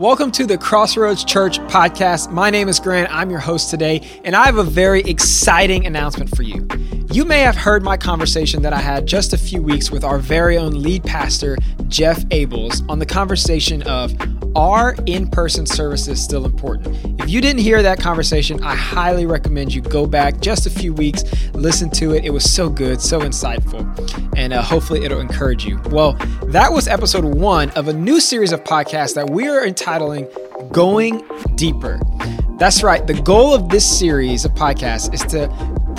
Welcome 0.00 0.32
to 0.32 0.44
the 0.44 0.58
Crossroads 0.58 1.24
Church 1.24 1.60
podcast. 1.68 2.32
My 2.32 2.50
name 2.50 2.68
is 2.68 2.80
Grant. 2.80 3.14
I'm 3.14 3.30
your 3.30 3.38
host 3.38 3.70
today, 3.70 4.00
and 4.24 4.34
I 4.34 4.44
have 4.46 4.56
a 4.56 4.64
very 4.64 5.02
exciting 5.02 5.86
announcement 5.86 6.34
for 6.34 6.42
you. 6.42 6.66
You 7.12 7.24
may 7.24 7.38
have 7.42 7.54
heard 7.54 7.84
my 7.84 7.96
conversation 7.96 8.60
that 8.62 8.72
I 8.72 8.80
had 8.80 9.06
just 9.06 9.32
a 9.32 9.38
few 9.38 9.62
weeks 9.62 9.92
with 9.92 10.02
our 10.02 10.18
very 10.18 10.58
own 10.58 10.82
lead 10.82 11.04
pastor, 11.04 11.56
Jeff 11.86 12.18
Abels, 12.30 12.84
on 12.88 12.98
the 12.98 13.06
conversation 13.06 13.82
of 13.84 14.12
are 14.56 14.94
in 15.06 15.28
person 15.28 15.66
services 15.66 16.22
still 16.22 16.44
important? 16.44 17.20
If 17.20 17.30
you 17.30 17.40
didn't 17.40 17.62
hear 17.62 17.82
that 17.82 17.98
conversation, 17.98 18.62
I 18.62 18.74
highly 18.74 19.26
recommend 19.26 19.74
you 19.74 19.80
go 19.80 20.06
back 20.06 20.40
just 20.40 20.66
a 20.66 20.70
few 20.70 20.92
weeks, 20.92 21.24
listen 21.52 21.90
to 21.90 22.14
it. 22.14 22.24
It 22.24 22.30
was 22.30 22.50
so 22.50 22.68
good, 22.68 23.00
so 23.00 23.20
insightful, 23.20 23.84
and 24.36 24.52
uh, 24.52 24.62
hopefully 24.62 25.04
it'll 25.04 25.20
encourage 25.20 25.64
you. 25.64 25.80
Well, 25.90 26.12
that 26.46 26.72
was 26.72 26.88
episode 26.88 27.24
one 27.24 27.70
of 27.70 27.88
a 27.88 27.92
new 27.92 28.20
series 28.20 28.52
of 28.52 28.62
podcasts 28.64 29.14
that 29.14 29.30
we 29.30 29.48
are 29.48 29.64
entitling 29.64 30.28
Going 30.70 31.22
Deeper. 31.56 32.00
That's 32.58 32.82
right. 32.82 33.04
The 33.06 33.20
goal 33.20 33.52
of 33.52 33.68
this 33.68 33.98
series 33.98 34.44
of 34.44 34.52
podcasts 34.52 35.12
is 35.12 35.22
to 35.32 35.48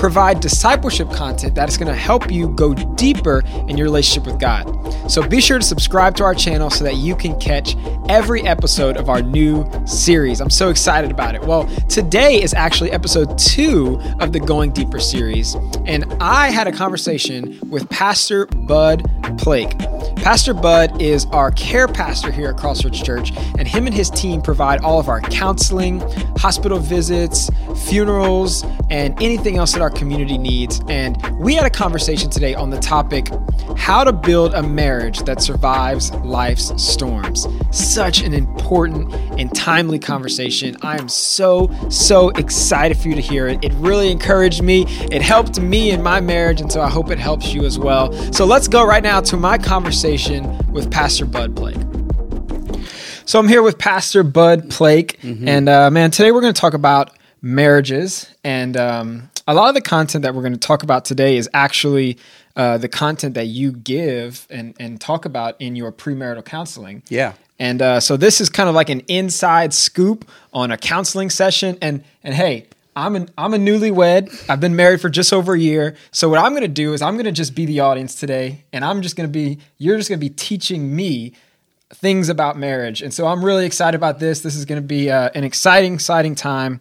provide 0.05 0.39
discipleship 0.39 1.09
content 1.09 1.55
that 1.55 1.67
is 1.67 1.79
going 1.79 1.87
to 1.87 1.99
help 1.99 2.31
you 2.31 2.49
go 2.49 2.75
deeper 2.75 3.41
in 3.67 3.75
your 3.75 3.85
relationship 3.85 4.31
with 4.31 4.39
God. 4.39 4.71
So 5.09 5.27
be 5.27 5.41
sure 5.41 5.57
to 5.57 5.65
subscribe 5.65 6.15
to 6.17 6.23
our 6.23 6.35
channel 6.35 6.69
so 6.69 6.83
that 6.83 6.97
you 6.97 7.15
can 7.15 7.39
catch 7.39 7.75
every 8.07 8.43
episode 8.43 8.97
of 8.97 9.09
our 9.09 9.23
new 9.23 9.67
series. 9.87 10.41
I'm 10.41 10.51
so 10.51 10.69
excited 10.69 11.09
about 11.09 11.33
it. 11.33 11.41
Well, 11.41 11.65
today 11.89 12.39
is 12.39 12.53
actually 12.53 12.91
episode 12.91 13.35
two 13.39 13.99
of 14.19 14.31
the 14.31 14.39
Going 14.39 14.69
Deeper 14.73 14.99
series, 14.99 15.55
and 15.85 16.05
I 16.21 16.51
had 16.51 16.67
a 16.67 16.71
conversation 16.71 17.59
with 17.67 17.89
Pastor 17.89 18.45
Bud 18.45 19.09
Plake. 19.37 19.77
Pastor 20.17 20.53
Bud 20.53 21.01
is 21.01 21.25
our 21.27 21.51
care 21.51 21.87
pastor 21.87 22.31
here 22.31 22.49
at 22.49 22.57
Crossroads 22.57 23.01
Church, 23.01 23.31
and 23.59 23.67
him 23.67 23.85
and 23.85 23.93
his 23.93 24.09
team 24.09 24.41
provide 24.41 24.81
all 24.81 24.99
of 24.99 25.07
our 25.07 25.21
counseling, 25.21 25.99
hospital 26.37 26.79
visits, 26.79 27.49
funerals, 27.87 28.63
and 28.89 29.21
anything 29.21 29.57
else 29.57 29.73
that 29.73 29.81
our 29.81 29.89
community 29.89 30.37
needs. 30.37 30.81
And 30.87 31.17
we 31.39 31.53
had 31.53 31.65
a 31.65 31.69
conversation 31.69 32.29
today 32.29 32.55
on 32.55 32.69
the 32.69 32.79
topic 32.79 33.29
how 33.77 34.03
to 34.03 34.13
build 34.13 34.53
a 34.53 34.63
marriage 34.63 35.19
that 35.23 35.41
survives 35.41 36.11
life's 36.15 36.71
storms. 36.81 37.47
Such 37.71 38.21
an 38.21 38.33
important 38.33 39.13
and 39.39 39.53
timely 39.53 39.99
conversation. 39.99 40.75
I 40.81 40.97
am 40.97 41.09
so, 41.09 41.69
so 41.89 42.29
excited 42.29 42.97
for 42.97 43.09
you 43.09 43.15
to 43.15 43.21
hear 43.21 43.47
it. 43.47 43.63
It 43.63 43.73
really 43.73 44.11
encouraged 44.11 44.63
me, 44.63 44.85
it 45.11 45.21
helped 45.21 45.59
me 45.59 45.91
in 45.91 46.01
my 46.01 46.19
marriage, 46.19 46.61
and 46.61 46.71
so 46.71 46.81
I 46.81 46.89
hope 46.89 47.11
it 47.11 47.19
helps 47.19 47.53
you 47.53 47.63
as 47.65 47.77
well. 47.77 48.11
So 48.33 48.45
let's 48.45 48.67
go 48.67 48.85
right 48.85 49.03
now 49.03 49.14
to 49.23 49.37
my 49.37 49.57
conversation 49.57 50.57
with 50.73 50.91
Pastor 50.91 51.25
Bud 51.25 51.55
Plake. 51.55 51.77
So 53.25 53.39
I'm 53.39 53.47
here 53.47 53.63
with 53.63 53.79
Pastor 53.79 54.23
Bud 54.23 54.69
Plake, 54.69 55.19
mm-hmm. 55.21 55.47
and 55.47 55.69
uh, 55.69 55.89
man, 55.89 56.11
today 56.11 56.31
we're 56.31 56.41
going 56.41 56.53
to 56.53 56.59
talk 56.59 56.73
about 56.73 57.11
marriages. 57.41 58.29
And 58.43 58.75
um, 58.75 59.29
a 59.47 59.53
lot 59.53 59.69
of 59.69 59.75
the 59.75 59.81
content 59.81 60.23
that 60.23 60.35
we're 60.35 60.41
going 60.41 60.53
to 60.53 60.59
talk 60.59 60.83
about 60.83 61.05
today 61.05 61.37
is 61.37 61.49
actually 61.53 62.17
uh, 62.55 62.77
the 62.77 62.89
content 62.89 63.35
that 63.35 63.45
you 63.45 63.71
give 63.71 64.47
and, 64.49 64.75
and 64.79 64.99
talk 64.99 65.25
about 65.25 65.55
in 65.59 65.75
your 65.75 65.91
premarital 65.91 66.43
counseling. 66.43 67.03
Yeah. 67.07 67.33
And 67.57 67.81
uh, 67.81 67.99
so 67.99 68.17
this 68.17 68.41
is 68.41 68.49
kind 68.49 68.67
of 68.67 68.75
like 68.75 68.89
an 68.89 68.99
inside 69.07 69.73
scoop 69.73 70.29
on 70.53 70.71
a 70.71 70.77
counseling 70.77 71.29
session. 71.29 71.77
And 71.81 72.03
and 72.23 72.33
hey, 72.33 72.67
I'm 72.95 73.15
an 73.15 73.29
I'm 73.37 73.53
a 73.53 73.57
newlywed. 73.57 74.49
I've 74.49 74.59
been 74.59 74.75
married 74.75 75.01
for 75.01 75.09
just 75.09 75.33
over 75.33 75.53
a 75.53 75.59
year. 75.59 75.95
So 76.11 76.29
what 76.29 76.39
I'm 76.39 76.53
going 76.53 76.61
to 76.61 76.67
do 76.67 76.93
is 76.93 77.01
I'm 77.01 77.15
going 77.15 77.25
to 77.25 77.31
just 77.31 77.53
be 77.53 77.65
the 77.65 77.81
audience 77.81 78.15
today, 78.15 78.63
and 78.71 78.85
I'm 78.85 79.01
just 79.01 79.15
going 79.15 79.27
to 79.27 79.31
be 79.31 79.59
you're 79.77 79.97
just 79.97 80.09
going 80.09 80.19
to 80.19 80.25
be 80.25 80.33
teaching 80.33 80.95
me 80.95 81.33
things 81.93 82.29
about 82.29 82.57
marriage. 82.57 83.01
And 83.01 83.13
so 83.13 83.27
I'm 83.27 83.43
really 83.43 83.65
excited 83.65 83.95
about 83.95 84.19
this. 84.19 84.41
This 84.41 84.55
is 84.55 84.65
going 84.65 84.81
to 84.81 84.87
be 84.87 85.11
uh, 85.11 85.29
an 85.35 85.43
exciting, 85.43 85.93
exciting 85.93 86.35
time. 86.35 86.79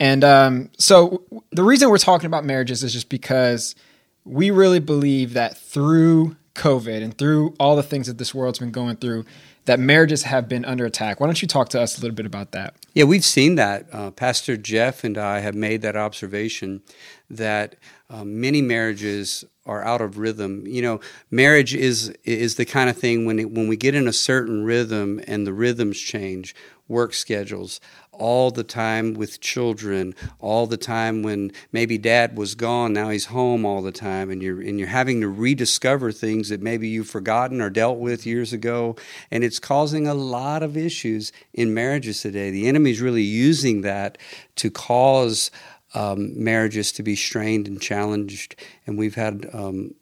And 0.00 0.24
um, 0.24 0.70
so 0.78 1.24
the 1.50 1.64
reason 1.64 1.90
we're 1.90 1.98
talking 1.98 2.26
about 2.26 2.44
marriages 2.44 2.82
is 2.84 2.92
just 2.92 3.08
because 3.08 3.74
we 4.24 4.50
really 4.50 4.80
believe 4.80 5.34
that 5.34 5.56
through 5.56 6.36
COVID 6.54 7.02
and 7.02 7.16
through 7.16 7.54
all 7.58 7.76
the 7.76 7.82
things 7.82 8.06
that 8.06 8.18
this 8.18 8.34
world's 8.34 8.58
been 8.58 8.70
going 8.70 8.96
through, 8.96 9.24
that 9.68 9.78
marriages 9.78 10.22
have 10.22 10.48
been 10.48 10.64
under 10.64 10.86
attack. 10.86 11.20
Why 11.20 11.26
don't 11.26 11.42
you 11.42 11.46
talk 11.46 11.68
to 11.70 11.80
us 11.80 11.98
a 11.98 12.00
little 12.00 12.14
bit 12.14 12.24
about 12.24 12.52
that? 12.52 12.74
Yeah, 12.94 13.04
we've 13.04 13.24
seen 13.24 13.56
that. 13.56 13.86
Uh, 13.92 14.10
Pastor 14.10 14.56
Jeff 14.56 15.04
and 15.04 15.18
I 15.18 15.40
have 15.40 15.54
made 15.54 15.82
that 15.82 15.94
observation 15.94 16.80
that 17.28 17.76
um, 18.08 18.40
many 18.40 18.62
marriages 18.62 19.44
are 19.66 19.84
out 19.84 20.00
of 20.00 20.16
rhythm. 20.16 20.66
You 20.66 20.80
know, 20.80 21.00
marriage 21.30 21.74
is 21.74 22.08
is 22.24 22.54
the 22.54 22.64
kind 22.64 22.88
of 22.88 22.96
thing 22.96 23.26
when 23.26 23.38
it, 23.38 23.50
when 23.50 23.68
we 23.68 23.76
get 23.76 23.94
in 23.94 24.08
a 24.08 24.12
certain 24.12 24.64
rhythm 24.64 25.20
and 25.26 25.46
the 25.46 25.52
rhythms 25.52 26.00
change, 26.00 26.54
work 26.88 27.12
schedules, 27.12 27.78
all 28.18 28.50
the 28.50 28.64
time 28.64 29.14
with 29.14 29.40
children, 29.40 30.14
all 30.40 30.66
the 30.66 30.76
time 30.76 31.22
when 31.22 31.52
maybe 31.72 31.98
dad 31.98 32.36
was 32.36 32.54
gone, 32.54 32.92
now 32.92 33.08
he's 33.08 33.26
home 33.26 33.64
all 33.64 33.82
the 33.82 33.92
time, 33.92 34.30
and 34.30 34.42
you're 34.42 34.60
and 34.60 34.78
you're 34.78 34.88
having 34.88 35.20
to 35.20 35.28
rediscover 35.28 36.12
things 36.12 36.48
that 36.48 36.60
maybe 36.60 36.88
you've 36.88 37.08
forgotten 37.08 37.60
or 37.60 37.70
dealt 37.70 37.98
with 37.98 38.26
years 38.26 38.52
ago, 38.52 38.96
and 39.30 39.44
it's 39.44 39.58
causing 39.58 40.06
a 40.06 40.14
lot 40.14 40.62
of 40.62 40.76
issues 40.76 41.32
in 41.54 41.74
marriages 41.74 42.22
today. 42.22 42.50
The 42.50 42.68
enemy's 42.68 43.00
really 43.00 43.22
using 43.22 43.82
that 43.82 44.18
to 44.56 44.70
cause 44.70 45.50
um, 45.94 46.42
marriages 46.42 46.92
to 46.92 47.02
be 47.02 47.16
strained 47.16 47.66
and 47.66 47.80
challenged, 47.80 48.56
and 48.86 48.98
we've 48.98 49.14
had 49.14 49.48
um, 49.52 49.94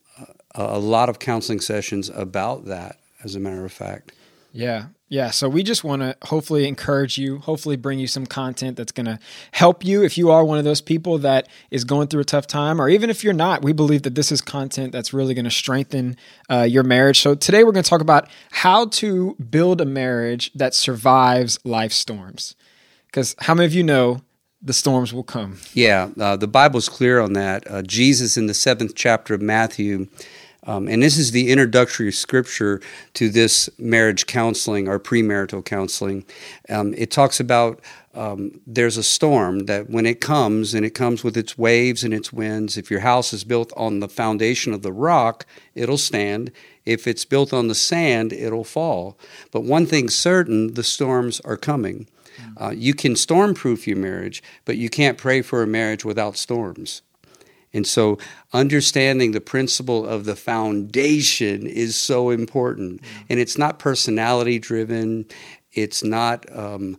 a, 0.55 0.63
a 0.63 0.79
lot 0.79 1.09
of 1.09 1.19
counseling 1.19 1.61
sessions 1.61 2.09
about 2.09 2.67
that. 2.67 2.99
As 3.25 3.35
a 3.35 3.41
matter 3.41 3.65
of 3.65 3.73
fact. 3.73 4.13
Yeah, 4.57 4.87
yeah, 5.09 5.31
so 5.31 5.49
we 5.49 5.63
just 5.63 5.85
want 5.85 6.03
to 6.03 6.17
hopefully 6.23 6.67
encourage 6.67 7.17
you, 7.17 7.39
hopefully 7.39 7.77
bring 7.77 8.01
you 8.01 8.09
some 8.09 8.27
content 8.27 8.77
that's 8.77 8.91
going 8.91 9.07
to 9.07 9.21
help 9.53 9.85
you 9.85 10.03
if 10.03 10.19
you 10.19 10.33
are 10.33 10.45
one 10.45 10.59
of 10.59 10.65
those 10.65 10.81
people 10.81 11.19
that 11.19 11.47
is 11.71 11.85
going 11.85 12.09
through 12.09 12.23
a 12.23 12.25
tough 12.25 12.49
time, 12.49 12.81
or 12.81 12.89
even 12.89 13.09
if 13.09 13.23
you're 13.23 13.33
not. 13.33 13.63
We 13.63 13.73
believe 13.73 14.03
that 14.03 14.17
this 14.17 14.33
is 14.33 14.41
content 14.41 14.91
that's 14.91 15.13
really 15.13 15.33
going 15.33 15.45
to 15.45 15.51
strengthen 15.51 16.17
uh, 16.51 16.63
your 16.63 16.83
marriage. 16.83 17.21
So 17.21 17.37
today 17.37 17.63
we're 17.63 17.71
going 17.71 17.85
to 17.85 17.91
talk 17.91 18.01
about 18.01 18.29
how 18.51 18.87
to 18.87 19.37
build 19.37 19.81
a 19.81 19.87
marriage 19.87 20.53
that 20.55 20.75
survives 20.75 21.61
life 21.63 21.93
storms. 21.93 22.57
Because 23.07 23.37
how 23.39 23.55
many 23.55 23.67
of 23.67 23.75
you 23.75 23.85
know 23.85 24.23
the 24.61 24.73
storms 24.73 25.15
will 25.15 25.23
come? 25.23 25.59
Yeah, 25.73 26.11
uh, 26.19 26.35
the 26.35 26.49
Bible's 26.49 26.89
clear 26.89 27.21
on 27.21 27.35
that. 27.35 27.71
Uh, 27.71 27.83
Jesus 27.83 28.37
in 28.37 28.47
the 28.47 28.55
seventh 28.55 28.97
chapter 28.97 29.35
of 29.35 29.41
Matthew 29.41 30.09
um, 30.67 30.89
and 30.89 31.03
this 31.03 31.17
is 31.17 31.31
the 31.31 31.51
introductory 31.51 32.13
scripture 32.13 32.81
to 33.15 33.29
this 33.29 33.71
marriage 33.79 34.27
counseling 34.27 34.89
or 34.89 34.99
premarital 34.99 35.65
counseling. 35.65 36.25
Um, 36.69 36.93
it 36.95 37.11
talks 37.11 37.39
about 37.41 37.81
um, 38.15 38.61
there's 38.67 38.97
a 38.97 39.03
storm 39.03 39.67
that 39.67 39.91
when 39.91 40.07
it 40.07 40.21
comes, 40.21 40.75
and 40.75 40.85
it 40.85 40.95
comes 40.95 41.23
with 41.23 41.37
its 41.37 41.57
waves 41.57 42.03
and 42.03 42.15
its 42.15 42.33
winds, 42.33 42.77
if 42.77 42.91
your 42.91 43.01
house 43.01 43.33
is 43.33 43.45
built 43.45 43.73
on 43.77 44.01
the 44.01 44.09
foundation 44.09 44.73
of 44.73 44.83
the 44.83 44.93
rock, 44.93 45.47
it'll 45.75 45.99
stand. 45.99 46.51
If 46.85 47.07
it's 47.07 47.25
built 47.25 47.53
on 47.53 47.69
the 47.69 47.75
sand, 47.75 48.33
it'll 48.33 48.65
fall. 48.65 49.19
But 49.51 49.65
one 49.65 49.87
thing's 49.87 50.15
certain 50.15 50.75
the 50.75 50.83
storms 50.83 51.41
are 51.41 51.57
coming. 51.59 52.09
Uh, 52.59 52.71
you 52.71 52.95
can 52.95 53.15
stormproof 53.15 53.87
your 53.87 53.97
marriage, 53.97 54.43
but 54.65 54.77
you 54.77 54.89
can't 54.89 55.19
pray 55.19 55.43
for 55.43 55.63
a 55.63 55.67
marriage 55.67 56.05
without 56.05 56.37
storms. 56.37 57.03
And 57.77 57.87
so, 57.87 58.19
understanding 58.53 59.33
the 59.33 59.41
principle 59.41 60.07
of 60.07 60.25
the 60.25 60.35
foundation 60.35 61.67
is 61.67 61.95
so 61.95 62.31
important. 62.31 63.03
Mm-hmm. 63.03 63.25
And 63.31 63.41
it's 63.41 63.59
not 63.59 63.79
personality 63.79 64.59
driven, 64.59 65.27
it's 65.73 66.03
not 66.03 66.47
um, 66.57 66.99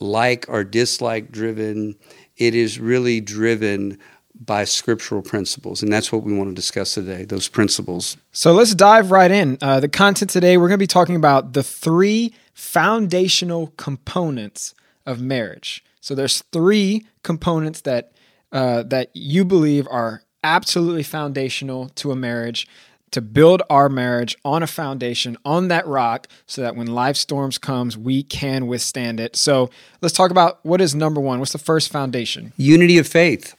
like 0.00 0.46
or 0.48 0.64
dislike 0.64 1.30
driven. 1.30 1.96
It 2.36 2.54
is 2.54 2.80
really 2.80 3.20
driven 3.20 3.98
by 4.34 4.64
scriptural 4.64 5.22
principles. 5.22 5.82
And 5.82 5.92
that's 5.92 6.10
what 6.10 6.22
we 6.24 6.32
want 6.32 6.50
to 6.50 6.54
discuss 6.54 6.94
today, 6.94 7.24
those 7.24 7.48
principles. 7.48 8.16
So 8.32 8.52
let's 8.52 8.74
dive 8.74 9.10
right 9.10 9.30
in. 9.30 9.58
Uh, 9.60 9.80
the 9.80 9.88
content 9.88 10.30
today, 10.30 10.56
we're 10.56 10.68
going 10.68 10.78
to 10.78 10.82
be 10.82 10.86
talking 10.86 11.14
about 11.14 11.52
the 11.52 11.62
three 11.62 12.34
foundational 12.54 13.68
components 13.76 14.74
of 15.04 15.20
marriage. 15.20 15.84
So 16.00 16.14
there's 16.14 16.42
three 16.52 17.06
components 17.22 17.82
that 17.82 18.12
uh, 18.52 18.82
that 18.84 19.10
you 19.14 19.44
believe 19.44 19.86
are 19.90 20.22
absolutely 20.44 21.02
foundational 21.02 21.88
to 21.90 22.10
a 22.10 22.16
marriage 22.16 22.66
to 23.12 23.20
build 23.20 23.62
our 23.70 23.88
marriage 23.88 24.36
on 24.44 24.62
a 24.62 24.66
foundation 24.66 25.36
on 25.44 25.68
that 25.68 25.86
rock 25.86 26.26
so 26.46 26.62
that 26.62 26.74
when 26.74 26.86
life 26.86 27.16
storms 27.16 27.58
comes 27.58 27.96
we 27.96 28.22
can 28.22 28.66
withstand 28.66 29.20
it. 29.20 29.36
So 29.36 29.70
let's 30.00 30.14
talk 30.14 30.30
about 30.30 30.64
what 30.64 30.80
is 30.80 30.94
number 30.94 31.20
one. 31.20 31.38
What's 31.38 31.52
the 31.52 31.58
first 31.58 31.92
foundation? 31.92 32.52
Unity 32.56 32.98
of 32.98 33.06
faith. 33.06 33.54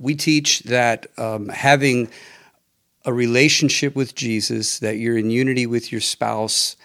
We 0.00 0.14
teach 0.14 0.60
that 0.60 1.06
um, 1.16 1.48
having 1.48 2.08
a 3.04 3.12
relationship 3.12 3.94
with 3.96 4.14
jesus 4.14 4.80
that 4.80 4.98
you're 4.98 5.16
in 5.16 5.30
unity 5.30 5.66
with 5.66 5.90
your 5.90 6.00
spouse 6.00 6.76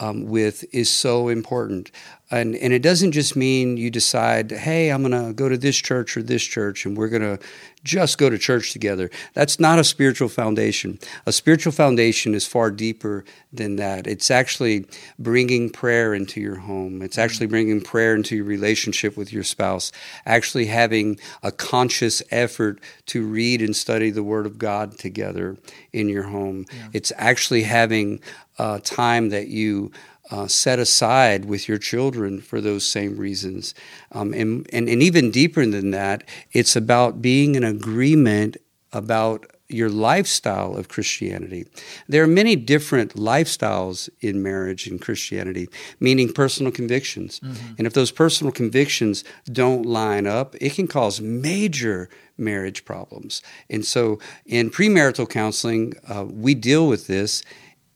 um, 0.00 0.24
with 0.24 0.64
is 0.74 0.88
so 0.88 1.28
important 1.28 1.92
And, 2.30 2.54
and 2.56 2.72
it 2.72 2.82
doesn't 2.82 3.12
just 3.12 3.34
mean 3.34 3.76
you 3.76 3.90
decide, 3.90 4.52
hey, 4.52 4.90
I'm 4.90 5.02
going 5.02 5.26
to 5.26 5.32
go 5.32 5.48
to 5.48 5.58
this 5.58 5.76
church 5.76 6.16
or 6.16 6.22
this 6.22 6.42
church 6.42 6.86
and 6.86 6.96
we're 6.96 7.08
going 7.08 7.22
to 7.22 7.38
just 7.82 8.18
go 8.18 8.28
to 8.28 8.38
church 8.38 8.72
together. 8.72 9.10
That's 9.34 9.58
not 9.58 9.78
a 9.78 9.84
spiritual 9.84 10.28
foundation. 10.28 10.98
A 11.26 11.32
spiritual 11.32 11.72
foundation 11.72 12.34
is 12.34 12.46
far 12.46 12.70
deeper 12.70 13.24
than 13.52 13.76
that. 13.76 14.06
It's 14.06 14.30
actually 14.30 14.86
bringing 15.18 15.70
prayer 15.70 16.14
into 16.14 16.40
your 16.40 16.56
home, 16.56 17.02
it's 17.02 17.18
actually 17.18 17.46
bringing 17.46 17.80
prayer 17.80 18.14
into 18.14 18.36
your 18.36 18.44
relationship 18.44 19.16
with 19.16 19.32
your 19.32 19.44
spouse, 19.44 19.92
actually 20.26 20.66
having 20.66 21.18
a 21.42 21.50
conscious 21.50 22.22
effort 22.30 22.80
to 23.06 23.26
read 23.26 23.62
and 23.62 23.74
study 23.74 24.10
the 24.10 24.22
Word 24.22 24.46
of 24.46 24.58
God 24.58 24.98
together 24.98 25.56
in 25.92 26.08
your 26.08 26.24
home. 26.24 26.66
Yeah. 26.72 26.88
It's 26.92 27.12
actually 27.16 27.62
having 27.62 28.20
uh, 28.58 28.78
time 28.84 29.30
that 29.30 29.48
you 29.48 29.90
uh, 30.30 30.46
set 30.46 30.78
aside 30.78 31.44
with 31.44 31.68
your 31.68 31.78
children 31.78 32.40
for 32.40 32.60
those 32.60 32.86
same 32.86 33.16
reasons. 33.16 33.74
Um, 34.12 34.32
and, 34.32 34.66
and, 34.72 34.88
and 34.88 35.02
even 35.02 35.30
deeper 35.30 35.66
than 35.66 35.90
that, 35.90 36.24
it's 36.52 36.76
about 36.76 37.20
being 37.20 37.54
in 37.54 37.64
agreement 37.64 38.56
about 38.92 39.46
your 39.68 39.88
lifestyle 39.88 40.76
of 40.76 40.88
Christianity. 40.88 41.66
There 42.08 42.22
are 42.24 42.26
many 42.26 42.56
different 42.56 43.14
lifestyles 43.14 44.08
in 44.20 44.42
marriage 44.42 44.88
in 44.88 44.98
Christianity, 44.98 45.68
meaning 46.00 46.32
personal 46.32 46.72
convictions. 46.72 47.40
Mm-hmm. 47.40 47.74
And 47.78 47.86
if 47.86 47.92
those 47.92 48.10
personal 48.10 48.52
convictions 48.52 49.22
don't 49.46 49.86
line 49.86 50.26
up, 50.26 50.56
it 50.60 50.74
can 50.74 50.88
cause 50.88 51.20
major 51.20 52.08
marriage 52.36 52.84
problems. 52.84 53.42
And 53.68 53.84
so 53.84 54.18
in 54.44 54.70
premarital 54.70 55.28
counseling, 55.28 55.94
uh, 56.08 56.24
we 56.24 56.54
deal 56.54 56.88
with 56.88 57.06
this. 57.06 57.42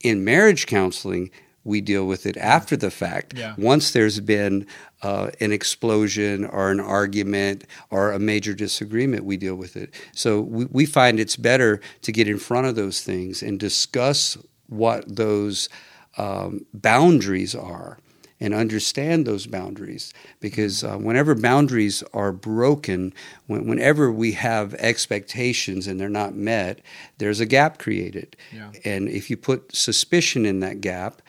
In 0.00 0.22
marriage 0.22 0.66
counseling, 0.66 1.30
we 1.64 1.80
deal 1.80 2.06
with 2.06 2.26
it 2.26 2.36
after 2.36 2.76
the 2.76 2.90
fact. 2.90 3.34
Yeah. 3.36 3.54
Once 3.56 3.90
there's 3.90 4.20
been 4.20 4.66
uh, 5.02 5.30
an 5.40 5.50
explosion 5.50 6.44
or 6.44 6.70
an 6.70 6.80
argument 6.80 7.64
or 7.90 8.12
a 8.12 8.18
major 8.18 8.54
disagreement, 8.54 9.24
we 9.24 9.36
deal 9.36 9.56
with 9.56 9.76
it. 9.76 9.94
So 10.12 10.40
we, 10.40 10.66
we 10.66 10.86
find 10.86 11.18
it's 11.18 11.36
better 11.36 11.80
to 12.02 12.12
get 12.12 12.28
in 12.28 12.38
front 12.38 12.66
of 12.66 12.76
those 12.76 13.00
things 13.00 13.42
and 13.42 13.58
discuss 13.58 14.36
what 14.68 15.16
those 15.16 15.68
um, 16.16 16.66
boundaries 16.72 17.54
are 17.54 17.98
and 18.40 18.52
understand 18.52 19.26
those 19.26 19.46
boundaries 19.46 20.12
because 20.40 20.82
uh, 20.82 20.96
whenever 20.96 21.34
boundaries 21.34 22.02
are 22.12 22.32
broken 22.32 23.12
when, 23.46 23.66
whenever 23.66 24.10
we 24.10 24.32
have 24.32 24.74
expectations 24.74 25.86
and 25.86 26.00
they're 26.00 26.08
not 26.08 26.34
met 26.34 26.80
there's 27.18 27.40
a 27.40 27.46
gap 27.46 27.78
created 27.78 28.36
yeah. 28.52 28.70
and 28.84 29.08
if 29.08 29.30
you 29.30 29.36
put 29.36 29.74
suspicion 29.74 30.44
in 30.44 30.60
that 30.60 30.80
gap 30.80 31.22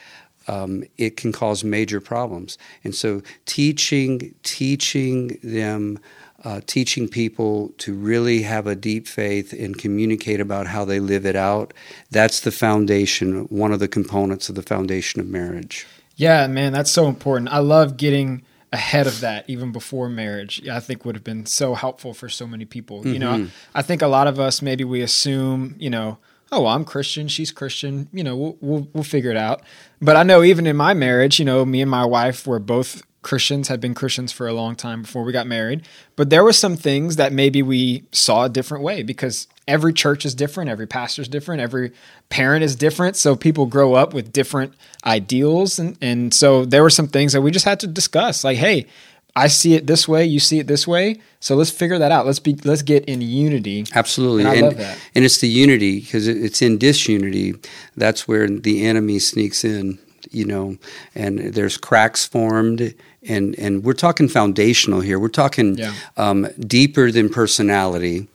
um, 0.47 0.83
it 0.97 1.18
can 1.18 1.31
cause 1.31 1.63
major 1.63 2.00
problems. 2.00 2.57
And 2.83 2.94
so, 2.94 3.21
teaching 3.45 4.36
teaching 4.44 5.39
them, 5.44 6.00
uh, 6.44 6.62
teaching 6.65 7.07
people 7.07 7.74
to 7.80 7.94
really 7.94 8.42
have 8.44 8.68
a 8.68 8.75
deep 8.75 9.07
faith 9.07 9.53
and 9.53 9.77
communicate 9.77 10.39
about 10.39 10.68
how 10.68 10.86
they 10.86 11.00
live 11.00 11.25
it 11.25 11.36
out. 11.36 11.74
That's 12.12 12.42
the 12.42 12.51
foundation. 12.51 13.45
One 13.45 13.71
of 13.71 13.80
the 13.80 13.88
components 13.88 14.50
of 14.50 14.56
the 14.56 14.62
foundation 14.62 15.19
of 15.19 15.27
marriage. 15.27 15.86
Yeah, 16.15 16.48
man, 16.48 16.71
that's 16.71 16.91
so 16.91 17.07
important. 17.07 17.51
I 17.51 17.59
love 17.59 17.98
getting 17.98 18.44
ahead 18.71 19.07
of 19.07 19.21
that 19.21 19.45
even 19.48 19.71
before 19.71 20.09
marriage 20.09 20.68
i 20.68 20.81
think 20.81 21.06
would 21.06 21.15
have 21.15 21.24
been 21.24 21.45
so 21.45 21.75
helpful 21.75 22.13
for 22.13 22.27
so 22.27 22.45
many 22.45 22.65
people 22.65 23.00
mm-hmm. 23.00 23.13
you 23.13 23.19
know 23.19 23.31
mm-hmm. 23.31 23.48
I 23.74 23.81
think 23.81 24.01
a 24.01 24.07
lot 24.07 24.27
of 24.27 24.38
us 24.38 24.62
maybe 24.62 24.83
we 24.83 25.01
assume 25.01 25.75
you 25.80 25.89
know 25.89 26.18
oh, 26.51 26.62
well, 26.62 26.74
I'm 26.74 26.86
Christian, 26.86 27.27
she's 27.27 27.51
Christian, 27.51 28.07
you 28.13 28.24
know, 28.24 28.36
we'll, 28.36 28.57
we'll, 28.62 28.88
we'll 28.94 29.03
figure 29.03 29.31
it 29.31 29.38
out. 29.38 29.62
But 30.01 30.15
I 30.15 30.24
know 30.24 30.44
even 30.44 30.68
in 30.68 30.75
my 30.75 30.94
marriage, 30.94 31.39
you 31.39 31.45
know, 31.45 31.65
me 31.65 31.81
and 31.81 31.89
my 31.89 32.06
wife 32.06 32.45
were 32.45 32.59
both 32.59 33.01
Christians, 33.25 33.69
had 33.69 33.81
been 33.81 33.95
Christians 33.95 34.31
for 34.31 34.47
a 34.47 34.53
long 34.53 34.75
time 34.75 35.01
before 35.01 35.24
we 35.24 35.33
got 35.33 35.47
married. 35.47 35.81
But 36.15 36.30
there 36.30 36.44
were 36.44 36.53
some 36.53 36.77
things 36.77 37.15
that 37.15 37.33
maybe 37.33 37.63
we 37.63 38.03
saw 38.12 38.45
a 38.45 38.50
different 38.50 38.83
way 38.83 39.01
because 39.01 39.47
every 39.68 39.94
church 39.94 40.25
is 40.25 40.36
different, 40.36 40.69
every 40.69 40.86
pastor 40.86 41.24
is 41.24 41.27
different, 41.27 41.59
every 41.59 41.92
parent 42.30 42.63
is 42.63 42.75
different. 42.75 43.15
So 43.15 43.36
people 43.36 43.65
grow 43.65 43.95
up 43.95 44.13
with 44.13 44.31
different 44.31 44.75
ideals. 45.03 45.80
And, 45.80 45.98
and 46.01 46.36
so 46.36 46.65
there 46.65 46.83
were 46.83 46.91
some 46.91 47.07
things 47.07 47.33
that 47.33 47.41
we 47.41 47.50
just 47.50 47.65
had 47.65 47.80
to 47.80 47.88
discuss 47.88 48.44
like, 48.44 48.57
hey, 48.57 48.86
I 49.35 49.47
see 49.47 49.73
it 49.73 49.85
this 49.85 50.07
way, 50.07 50.25
you 50.25 50.39
see 50.39 50.59
it 50.59 50.67
this 50.67 50.87
way. 50.87 51.19
So 51.41 51.55
let's 51.55 51.69
figure 51.69 51.99
that 51.99 52.11
out. 52.11 52.25
Let's 52.25 52.39
be 52.39 52.55
let's 52.63 52.81
get 52.81 53.05
in 53.05 53.21
unity. 53.21 53.85
Absolutely, 53.93 54.43
and 54.43 54.49
I 54.49 54.53
and, 54.55 54.61
love 54.63 54.77
that. 54.77 54.97
And 55.13 55.25
it's 55.25 55.39
the 55.39 55.49
unity 55.49 55.99
because 55.99 56.27
it's 56.27 56.61
in 56.61 56.77
disunity 56.77 57.55
that's 57.97 58.27
where 58.27 58.47
the 58.47 58.85
enemy 58.85 59.19
sneaks 59.19 59.63
in. 59.63 59.99
You 60.31 60.45
know, 60.45 60.77
and 61.13 61.53
there's 61.53 61.77
cracks 61.77 62.25
formed, 62.25 62.95
and 63.27 63.57
and 63.59 63.83
we're 63.83 63.93
talking 63.93 64.27
foundational 64.27 65.01
here. 65.01 65.19
We're 65.19 65.27
talking 65.27 65.77
yeah. 65.77 65.93
um, 66.17 66.47
deeper 66.59 67.11
than 67.11 67.29
personality 67.29 68.27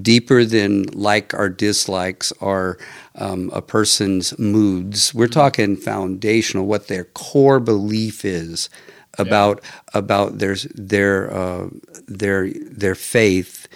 deeper 0.00 0.44
than 0.44 0.84
like 0.92 1.34
or 1.34 1.48
dislikes 1.48 2.32
or 2.40 2.78
um, 3.16 3.50
a 3.52 3.60
person's 3.60 4.38
moods. 4.38 5.12
We're 5.12 5.26
mm-hmm. 5.26 5.32
talking 5.32 5.76
foundational, 5.76 6.64
what 6.64 6.88
their 6.88 7.04
core 7.04 7.60
belief 7.60 8.24
is 8.24 8.70
about 9.18 9.60
yeah. 9.62 9.70
about 9.94 10.38
their 10.38 10.56
their 10.74 11.32
uh, 11.32 11.68
their 12.06 12.50
their 12.50 12.94
faith, 12.94 13.68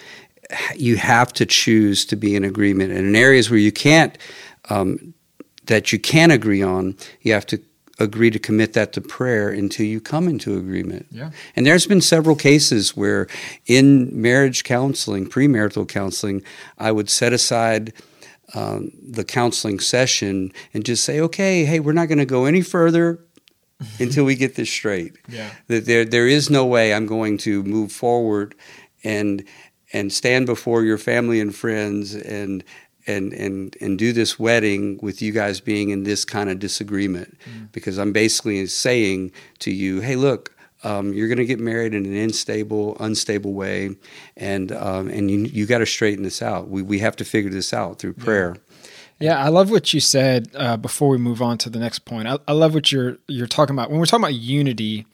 you 0.75 0.97
have 0.97 1.33
to 1.33 1.45
choose 1.45 2.05
to 2.05 2.15
be 2.15 2.35
in 2.35 2.43
agreement. 2.43 2.91
And 2.91 3.07
in 3.07 3.15
areas 3.15 3.49
where 3.49 3.59
you 3.59 3.71
can't 3.71 4.17
um, 4.69 5.13
that 5.65 5.91
you 5.91 5.99
can 5.99 6.31
agree 6.31 6.61
on, 6.61 6.95
you 7.21 7.33
have 7.33 7.45
to 7.47 7.59
agree 7.99 8.29
to 8.29 8.39
commit 8.39 8.73
that 8.73 8.91
to 8.93 9.01
prayer 9.01 9.49
until 9.49 9.85
you 9.85 10.01
come 10.01 10.27
into 10.27 10.57
agreement. 10.57 11.07
Yeah. 11.11 11.31
And 11.55 11.65
there's 11.65 11.87
been 11.87 12.01
several 12.01 12.35
cases 12.35 12.95
where 12.95 13.27
in 13.65 14.09
marriage 14.21 14.63
counseling, 14.63 15.27
premarital 15.27 15.87
counseling, 15.87 16.43
I 16.77 16.91
would 16.91 17.09
set 17.09 17.31
aside 17.31 17.93
um, 18.53 18.91
the 19.01 19.23
counseling 19.23 19.79
session 19.79 20.51
and 20.73 20.85
just 20.85 21.03
say, 21.03 21.19
okay, 21.21 21.65
hey, 21.65 21.79
we're 21.79 21.93
not 21.93 22.07
going 22.07 22.19
to 22.19 22.25
go 22.25 22.45
any 22.45 22.61
further 22.61 23.24
until 23.99 24.25
we 24.25 24.35
get 24.35 24.55
this 24.55 24.69
straight. 24.69 25.17
Yeah. 25.27 25.51
That 25.67 25.85
there 25.85 26.05
there 26.05 26.27
is 26.27 26.49
no 26.49 26.65
way 26.65 26.93
I'm 26.93 27.05
going 27.05 27.37
to 27.39 27.63
move 27.63 27.91
forward 27.91 28.55
and 29.03 29.43
and 29.93 30.11
stand 30.11 30.45
before 30.45 30.83
your 30.83 30.97
family 30.97 31.39
and 31.39 31.55
friends 31.55 32.15
and 32.15 32.63
and 33.07 33.33
and 33.33 33.75
and 33.81 33.99
do 33.99 34.13
this 34.13 34.39
wedding 34.39 34.99
with 35.01 35.21
you 35.21 35.31
guys 35.31 35.59
being 35.59 35.89
in 35.89 36.03
this 36.03 36.25
kind 36.25 36.49
of 36.49 36.59
disagreement 36.59 37.37
mm. 37.45 37.71
because 37.71 37.97
I'm 37.97 38.13
basically 38.13 38.65
saying 38.67 39.31
to 39.59 39.71
you, 39.71 40.01
hey, 40.01 40.15
look. 40.15 40.51
Um, 40.83 41.13
you're 41.13 41.27
going 41.27 41.39
to 41.39 41.45
get 41.45 41.59
married 41.59 41.95
in 41.95 42.05
an 42.05 42.15
unstable, 42.15 42.95
unstable 42.99 43.53
way, 43.53 43.95
and 44.37 44.71
um, 44.71 45.07
and 45.07 45.31
you 45.31 45.39
you 45.39 45.65
got 45.65 45.79
to 45.79 45.85
straighten 45.85 46.23
this 46.23 46.43
out. 46.43 46.69
We 46.69 46.83
we 46.83 46.99
have 46.99 47.15
to 47.15 47.25
figure 47.25 47.49
this 47.49 47.73
out 47.73 47.97
through 47.97 48.13
prayer. 48.13 48.55
Yeah. 48.55 48.61
Yeah, 49.19 49.37
I 49.43 49.47
love 49.47 49.71
what 49.71 49.93
you 49.93 49.99
said 49.99 50.49
uh, 50.55 50.77
before 50.77 51.09
we 51.09 51.17
move 51.17 51.41
on 51.41 51.57
to 51.59 51.69
the 51.69 51.79
next 51.79 51.99
point. 51.99 52.27
I, 52.27 52.37
I 52.47 52.51
love 52.51 52.73
what 52.73 52.91
you're 52.91 53.17
you're 53.27 53.47
talking 53.47 53.75
about 53.75 53.89
when 53.89 53.99
we're 53.99 54.05
talking 54.05 54.23
about 54.23 54.33
unity, 54.35 55.05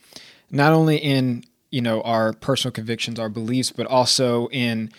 not 0.49 0.73
only 0.73 0.97
in 0.97 1.43
you 1.69 1.81
know 1.81 2.01
our 2.01 2.33
personal 2.33 2.71
convictions, 2.71 3.19
our 3.19 3.29
beliefs, 3.29 3.71
but 3.71 3.85
also 3.87 4.47
in 4.47 4.91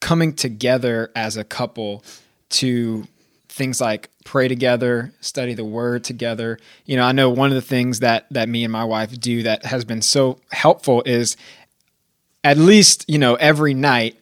coming 0.00 0.34
together 0.34 1.12
as 1.14 1.36
a 1.36 1.44
couple 1.44 2.04
to 2.50 3.06
things 3.48 3.80
like 3.80 4.10
pray 4.24 4.48
together, 4.48 5.12
study 5.20 5.54
the 5.54 5.64
word 5.64 6.02
together. 6.02 6.58
You 6.84 6.96
know, 6.96 7.04
I 7.04 7.12
know 7.12 7.30
one 7.30 7.50
of 7.50 7.54
the 7.54 7.62
things 7.62 8.00
that 8.00 8.26
that 8.32 8.48
me 8.48 8.64
and 8.64 8.72
my 8.72 8.84
wife 8.84 9.18
do 9.20 9.44
that 9.44 9.64
has 9.66 9.84
been 9.84 10.02
so 10.02 10.40
helpful 10.50 11.02
is 11.06 11.36
at 12.42 12.56
least, 12.56 13.04
you 13.08 13.18
know, 13.18 13.36
every 13.36 13.74
night 13.74 14.16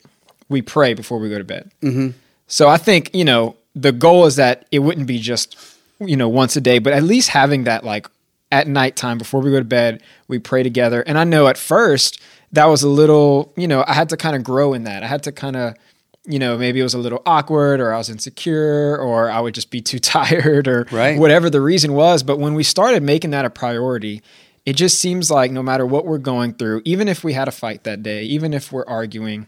we 0.51 0.61
pray 0.61 0.93
before 0.93 1.19
we 1.19 1.31
go 1.31 1.39
to 1.39 1.45
bed. 1.45 1.71
Mm-hmm. 1.81 2.11
So 2.49 2.69
I 2.69 2.77
think, 2.77 3.15
you 3.15 3.25
know, 3.25 3.57
the 3.75 3.93
goal 3.93 4.27
is 4.27 4.37
that 4.37 4.67
it 4.71 4.81
wouldn't 4.81 5.07
be 5.07 5.19
just 5.19 5.57
you 6.01 6.17
know 6.17 6.29
once 6.29 6.57
a 6.57 6.61
day, 6.61 6.79
but 6.79 6.93
at 6.93 7.03
least 7.03 7.31
having 7.31 7.65
that 7.65 7.85
like 7.85 8.09
at 8.53 8.67
nighttime 8.67 9.19
before 9.19 9.41
we 9.41 9.51
go 9.51 9.59
to 9.59 9.65
bed, 9.65 10.03
we 10.29 10.39
pray 10.39 10.63
together. 10.63 11.03
And 11.03 11.19
I 11.19 11.25
know 11.25 11.47
at 11.47 11.57
first 11.57 12.21
that 12.53 12.67
was 12.67 12.83
a 12.83 12.89
little, 12.89 13.53
you 13.57 13.69
know, 13.69 13.85
I 13.87 13.93
had 13.93 14.09
to 14.09 14.17
kind 14.17 14.35
of 14.35 14.43
grow 14.43 14.75
in 14.75 14.85
that. 14.85 15.03
I 15.03 15.07
had 15.07 15.23
to 15.25 15.33
kind 15.33 15.57
of, 15.57 15.75
you 16.27 16.39
know, 16.39 16.59
maybe 16.59 16.81
it 16.81 16.83
was 16.83 16.95
a 16.95 16.99
little 16.99 17.23
awkward 17.27 17.81
or 17.81 17.95
I 17.95 17.99
was 17.99 18.11
insecure 18.11 18.97
or 18.99 19.31
I 19.31 19.41
would 19.41 19.55
just 19.55 19.71
be 19.71 19.81
too 19.81 19.99
tired 20.01 20.67
or 20.67 20.87
right. 20.91 21.19
whatever 21.19 21.49
the 21.49 21.61
reason 21.61 21.93
was. 21.93 22.23
But 22.23 22.39
when 22.39 22.55
we 22.55 22.65
started 22.65 23.03
making 23.03 23.31
that 23.31 23.45
a 23.45 23.51
priority, 23.51 24.23
it 24.67 24.75
just 24.75 24.99
seems 24.99 25.31
like 25.31 25.53
no 25.53 25.63
matter 25.63 25.87
what 25.87 26.05
we're 26.05 26.19
going 26.19 26.55
through, 26.55 26.83
even 26.85 27.09
if 27.09 27.25
we 27.25 27.33
had 27.33 27.49
a 27.49 27.53
fight 27.53 27.85
that 27.85 28.03
day, 28.03 28.25
even 28.25 28.53
if 28.53 28.73
we're 28.73 28.87
arguing, 28.87 29.47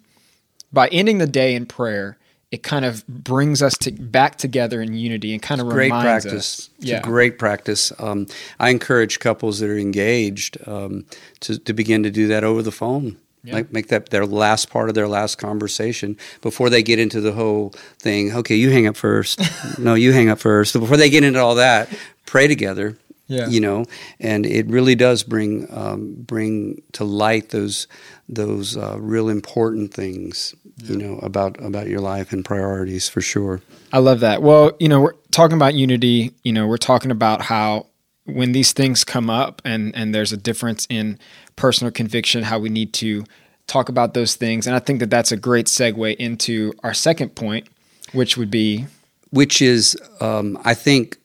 by 0.72 0.88
ending 0.88 1.18
the 1.18 1.26
day 1.26 1.54
in 1.54 1.66
prayer, 1.66 2.16
it 2.52 2.62
kind 2.62 2.84
of 2.84 3.04
brings 3.08 3.62
us 3.62 3.76
to 3.78 3.90
back 3.90 4.36
together 4.36 4.82
in 4.82 4.92
unity 4.92 5.32
and 5.32 5.42
kind 5.42 5.60
of 5.60 5.68
great 5.68 5.84
reminds 5.86 6.24
practice. 6.24 6.32
us. 6.34 6.70
It's 6.78 6.86
yeah. 6.86 7.00
great 7.00 7.38
practice. 7.38 7.92
Um, 7.98 8.26
I 8.60 8.68
encourage 8.68 9.20
couples 9.20 9.58
that 9.60 9.70
are 9.70 9.78
engaged 9.78 10.58
um, 10.68 11.06
to, 11.40 11.58
to 11.58 11.72
begin 11.72 12.02
to 12.02 12.10
do 12.10 12.28
that 12.28 12.44
over 12.44 12.60
the 12.60 12.70
phone. 12.70 13.16
Yeah. 13.42 13.54
Like 13.54 13.72
make 13.72 13.88
that 13.88 14.10
their 14.10 14.26
last 14.26 14.70
part 14.70 14.90
of 14.90 14.94
their 14.94 15.08
last 15.08 15.36
conversation 15.36 16.16
before 16.42 16.70
they 16.70 16.82
get 16.82 16.98
into 17.00 17.20
the 17.22 17.32
whole 17.32 17.70
thing. 17.98 18.32
Okay, 18.32 18.54
you 18.54 18.70
hang 18.70 18.86
up 18.86 18.96
first. 18.96 19.40
no, 19.78 19.94
you 19.94 20.12
hang 20.12 20.28
up 20.28 20.38
first. 20.38 20.74
So 20.74 20.78
before 20.78 20.98
they 20.98 21.10
get 21.10 21.24
into 21.24 21.40
all 21.40 21.56
that, 21.56 21.88
pray 22.26 22.46
together 22.46 22.98
Yeah. 23.28 23.48
You 23.48 23.60
know, 23.60 23.86
and 24.20 24.44
it 24.44 24.66
really 24.66 24.94
does 24.94 25.22
bring 25.22 25.66
um, 25.74 26.14
bring 26.18 26.82
to 26.92 27.04
light 27.04 27.48
those 27.48 27.88
those 28.34 28.76
uh, 28.76 28.96
real 28.98 29.28
important 29.28 29.92
things, 29.92 30.54
you 30.82 30.96
know, 30.96 31.18
about 31.18 31.62
about 31.62 31.86
your 31.86 32.00
life 32.00 32.32
and 32.32 32.44
priorities 32.44 33.08
for 33.08 33.20
sure. 33.20 33.60
I 33.92 33.98
love 33.98 34.20
that. 34.20 34.42
Well, 34.42 34.72
you 34.80 34.88
know, 34.88 35.00
we're 35.00 35.14
talking 35.30 35.56
about 35.56 35.74
unity. 35.74 36.32
You 36.42 36.52
know, 36.52 36.66
we're 36.66 36.78
talking 36.78 37.10
about 37.10 37.42
how 37.42 37.86
when 38.24 38.52
these 38.52 38.72
things 38.72 39.04
come 39.04 39.28
up 39.28 39.60
and 39.64 39.94
and 39.94 40.14
there's 40.14 40.32
a 40.32 40.36
difference 40.36 40.86
in 40.88 41.18
personal 41.56 41.90
conviction, 41.90 42.44
how 42.44 42.58
we 42.58 42.68
need 42.68 42.92
to 42.94 43.24
talk 43.66 43.88
about 43.88 44.14
those 44.14 44.34
things. 44.34 44.66
And 44.66 44.74
I 44.74 44.78
think 44.78 45.00
that 45.00 45.10
that's 45.10 45.32
a 45.32 45.36
great 45.36 45.66
segue 45.66 46.16
into 46.16 46.72
our 46.82 46.94
second 46.94 47.34
point, 47.34 47.68
which 48.12 48.36
would 48.36 48.50
be. 48.50 48.86
Which 49.30 49.62
is, 49.62 49.96
um, 50.20 50.58
I 50.62 50.74
think, 50.74 51.16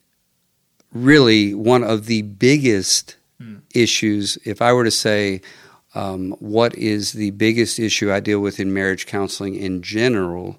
really 0.93 1.53
one 1.53 1.83
of 1.83 2.05
the 2.05 2.21
biggest 2.21 3.17
hmm. 3.37 3.57
issues. 3.75 4.37
If 4.45 4.61
I 4.61 4.71
were 4.71 4.85
to 4.85 4.91
say, 4.91 5.41
um, 5.96 6.32
what 6.39 6.75
is 6.75 7.13
the 7.13 7.32
biggest 7.32 7.79
issue 7.79 8.12
I 8.12 8.20
deal 8.20 8.39
with 8.39 8.60
in 8.60 8.74
marriage 8.74 9.06
counseling 9.06 9.56
in 9.56 9.82
general, 9.82 10.58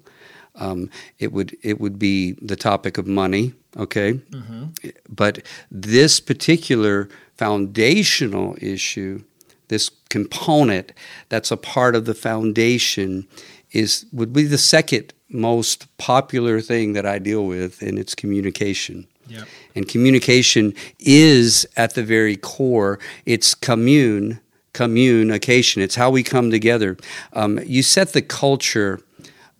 um, 0.55 0.89
it 1.19 1.31
would 1.31 1.55
it 1.61 1.79
would 1.79 1.97
be 1.97 2.33
the 2.41 2.55
topic 2.55 2.97
of 2.97 3.07
money. 3.07 3.53
Okay, 3.77 4.13
mm-hmm. 4.13 4.65
but 5.07 5.45
this 5.69 6.19
particular 6.19 7.07
foundational 7.37 8.57
issue 8.59 9.23
this 9.69 9.89
component 10.09 10.91
that's 11.29 11.51
a 11.51 11.57
part 11.57 11.95
of 11.95 12.05
the 12.05 12.13
foundation 12.13 13.27
is 13.71 14.05
would 14.11 14.33
be 14.33 14.43
the 14.43 14.57
second 14.57 15.13
most 15.29 15.85
popular 15.97 16.59
thing 16.59 16.93
that 16.93 17.05
I 17.05 17.19
deal 17.19 17.45
with, 17.45 17.81
and 17.81 17.97
it's 17.97 18.15
communication. 18.15 19.07
Yep. 19.27 19.47
And 19.75 19.87
communication 19.87 20.73
is 20.97 21.67
at 21.77 21.93
the 21.93 22.03
very 22.03 22.35
core. 22.35 22.97
It's 23.27 23.53
commune, 23.53 24.39
communication. 24.87 25.81
It's 25.81 25.95
how 25.95 26.09
we 26.09 26.23
come 26.23 26.51
together. 26.51 26.95
Um, 27.33 27.59
you 27.65 27.83
set 27.83 28.13
the 28.13 28.21
culture 28.21 29.01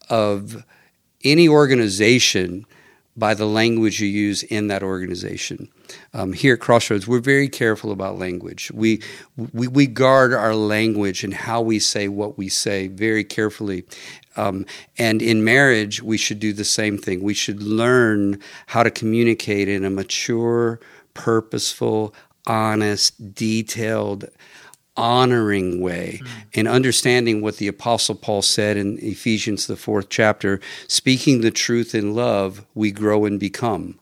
of 0.10 0.64
any 1.26 1.50
organization 1.50 2.66
by 3.18 3.34
the 3.34 3.46
language 3.46 4.00
you 4.00 4.08
use 4.08 4.44
in 4.44 4.68
that 4.68 4.82
organization. 4.82 5.68
Um, 6.14 6.32
here 6.32 6.54
at 6.54 6.62
Crossroads, 6.62 7.06
we're 7.06 7.20
very 7.20 7.50
careful 7.50 7.92
about 7.92 8.18
language. 8.18 8.72
We, 8.74 9.02
we, 9.54 9.68
we 9.68 9.88
guard 9.88 10.34
our 10.34 10.56
language 10.56 11.26
and 11.26 11.34
how 11.34 11.60
we 11.60 11.80
say 11.80 12.08
what 12.08 12.38
we 12.38 12.48
say 12.48 12.88
very 12.88 13.26
carefully. 13.26 13.84
Um, 14.38 14.66
and 14.98 15.22
in 15.22 15.44
marriage, 15.44 16.02
we 16.02 16.18
should 16.18 16.40
do 16.40 16.54
the 16.54 16.64
same 16.64 16.98
thing. 16.98 17.22
We 17.22 17.34
should 17.34 17.62
learn 17.62 18.40
how 18.68 18.84
to 18.84 18.92
communicate 18.92 19.68
in 19.68 19.84
a 19.84 19.90
mature, 19.90 20.80
purposeful, 21.14 22.14
honest, 22.48 23.34
detailed, 23.36 24.26
honoring 25.00 25.82
way 25.82 26.20
mm. 26.22 26.30
and 26.56 26.68
understanding 26.68 27.42
what 27.42 27.58
the 27.58 27.68
apostle 27.68 28.16
paul 28.16 28.42
said 28.42 28.76
in 28.78 29.00
ephesians 29.00 29.66
the 29.68 29.78
fourth 29.78 30.10
chapter 30.10 30.60
speaking 30.88 31.42
the 31.42 31.52
truth 31.52 31.96
in 31.96 32.14
love 32.14 32.66
we 32.76 32.92
grow 32.92 33.26
and 33.26 33.40
become. 33.40 34.00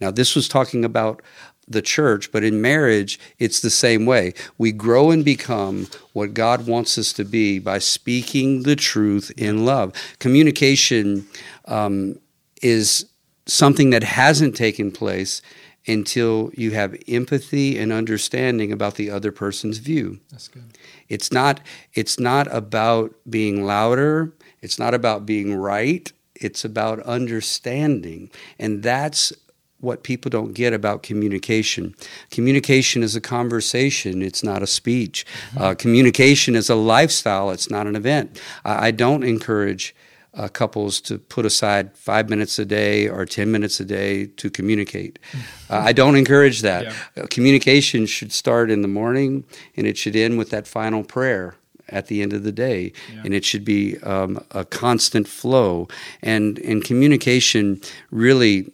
Now 0.00 0.10
this 0.10 0.34
was 0.34 0.48
talking 0.48 0.84
about 0.84 1.22
the 1.66 1.82
church 1.82 2.32
but 2.32 2.44
in 2.44 2.62
marriage 2.62 3.18
it's 3.38 3.60
the 3.60 3.70
same 3.70 4.06
way. 4.06 4.34
We 4.56 4.72
grow 4.72 5.10
and 5.10 5.24
become 5.24 5.88
what 6.12 6.34
god 6.34 6.66
wants 6.66 6.96
us 6.98 7.12
to 7.14 7.24
be 7.24 7.58
by 7.58 7.78
speaking 7.78 8.62
the 8.62 8.76
truth 8.76 9.32
in 9.36 9.64
love. 9.64 9.92
Communication 10.18 11.26
um, 11.66 12.18
is 12.62 13.06
something 13.46 13.90
that 13.90 14.02
hasn't 14.02 14.54
taken 14.54 14.92
place 14.92 15.42
until 15.88 16.50
you 16.54 16.72
have 16.72 16.96
empathy 17.08 17.78
and 17.78 17.92
understanding 17.92 18.70
about 18.70 18.96
the 18.96 19.10
other 19.10 19.32
person's 19.32 19.78
view. 19.78 20.20
That's 20.30 20.48
good. 20.48 20.78
It's 21.08 21.32
not 21.32 21.60
it's 21.94 22.20
not 22.20 22.46
about 22.54 23.14
being 23.28 23.64
louder, 23.64 24.32
it's 24.60 24.78
not 24.78 24.94
about 24.94 25.24
being 25.24 25.56
right, 25.56 26.12
it's 26.34 26.64
about 26.64 27.00
understanding. 27.00 28.30
And 28.58 28.82
that's 28.82 29.32
what 29.80 30.02
people 30.02 30.28
don't 30.28 30.54
get 30.54 30.72
about 30.72 31.04
communication. 31.04 31.94
Communication 32.30 33.02
is 33.02 33.14
a 33.14 33.20
conversation, 33.20 34.22
it's 34.22 34.42
not 34.42 34.62
a 34.62 34.66
speech. 34.66 35.24
Mm-hmm. 35.50 35.62
Uh, 35.62 35.74
communication 35.74 36.54
is 36.54 36.68
a 36.68 36.74
lifestyle, 36.74 37.50
it's 37.50 37.70
not 37.70 37.86
an 37.86 37.96
event. 37.96 38.40
I, 38.64 38.88
I 38.88 38.90
don't 38.90 39.22
encourage 39.22 39.94
uh, 40.38 40.46
couples 40.48 41.00
to 41.00 41.18
put 41.18 41.44
aside 41.44 41.96
five 41.98 42.30
minutes 42.30 42.58
a 42.58 42.64
day 42.64 43.08
or 43.08 43.26
10 43.26 43.50
minutes 43.50 43.80
a 43.80 43.84
day 43.84 44.26
to 44.26 44.48
communicate. 44.48 45.18
Uh, 45.70 45.82
I 45.84 45.92
don't 45.92 46.16
encourage 46.16 46.62
that. 46.62 46.84
Yeah. 46.84 47.24
Uh, 47.24 47.26
communication 47.28 48.06
should 48.06 48.32
start 48.32 48.70
in 48.70 48.80
the 48.80 48.88
morning 48.88 49.44
and 49.76 49.86
it 49.86 49.98
should 49.98 50.16
end 50.16 50.38
with 50.38 50.48
that 50.48 50.66
final 50.66 51.04
prayer 51.04 51.56
at 51.90 52.06
the 52.06 52.22
end 52.22 52.32
of 52.32 52.42
the 52.42 52.52
day. 52.52 52.94
Yeah. 53.12 53.20
And 53.26 53.34
it 53.34 53.44
should 53.44 53.66
be 53.66 53.98
um, 53.98 54.42
a 54.52 54.64
constant 54.64 55.28
flow. 55.28 55.88
And, 56.22 56.58
and 56.60 56.82
communication 56.82 57.82
really. 58.10 58.72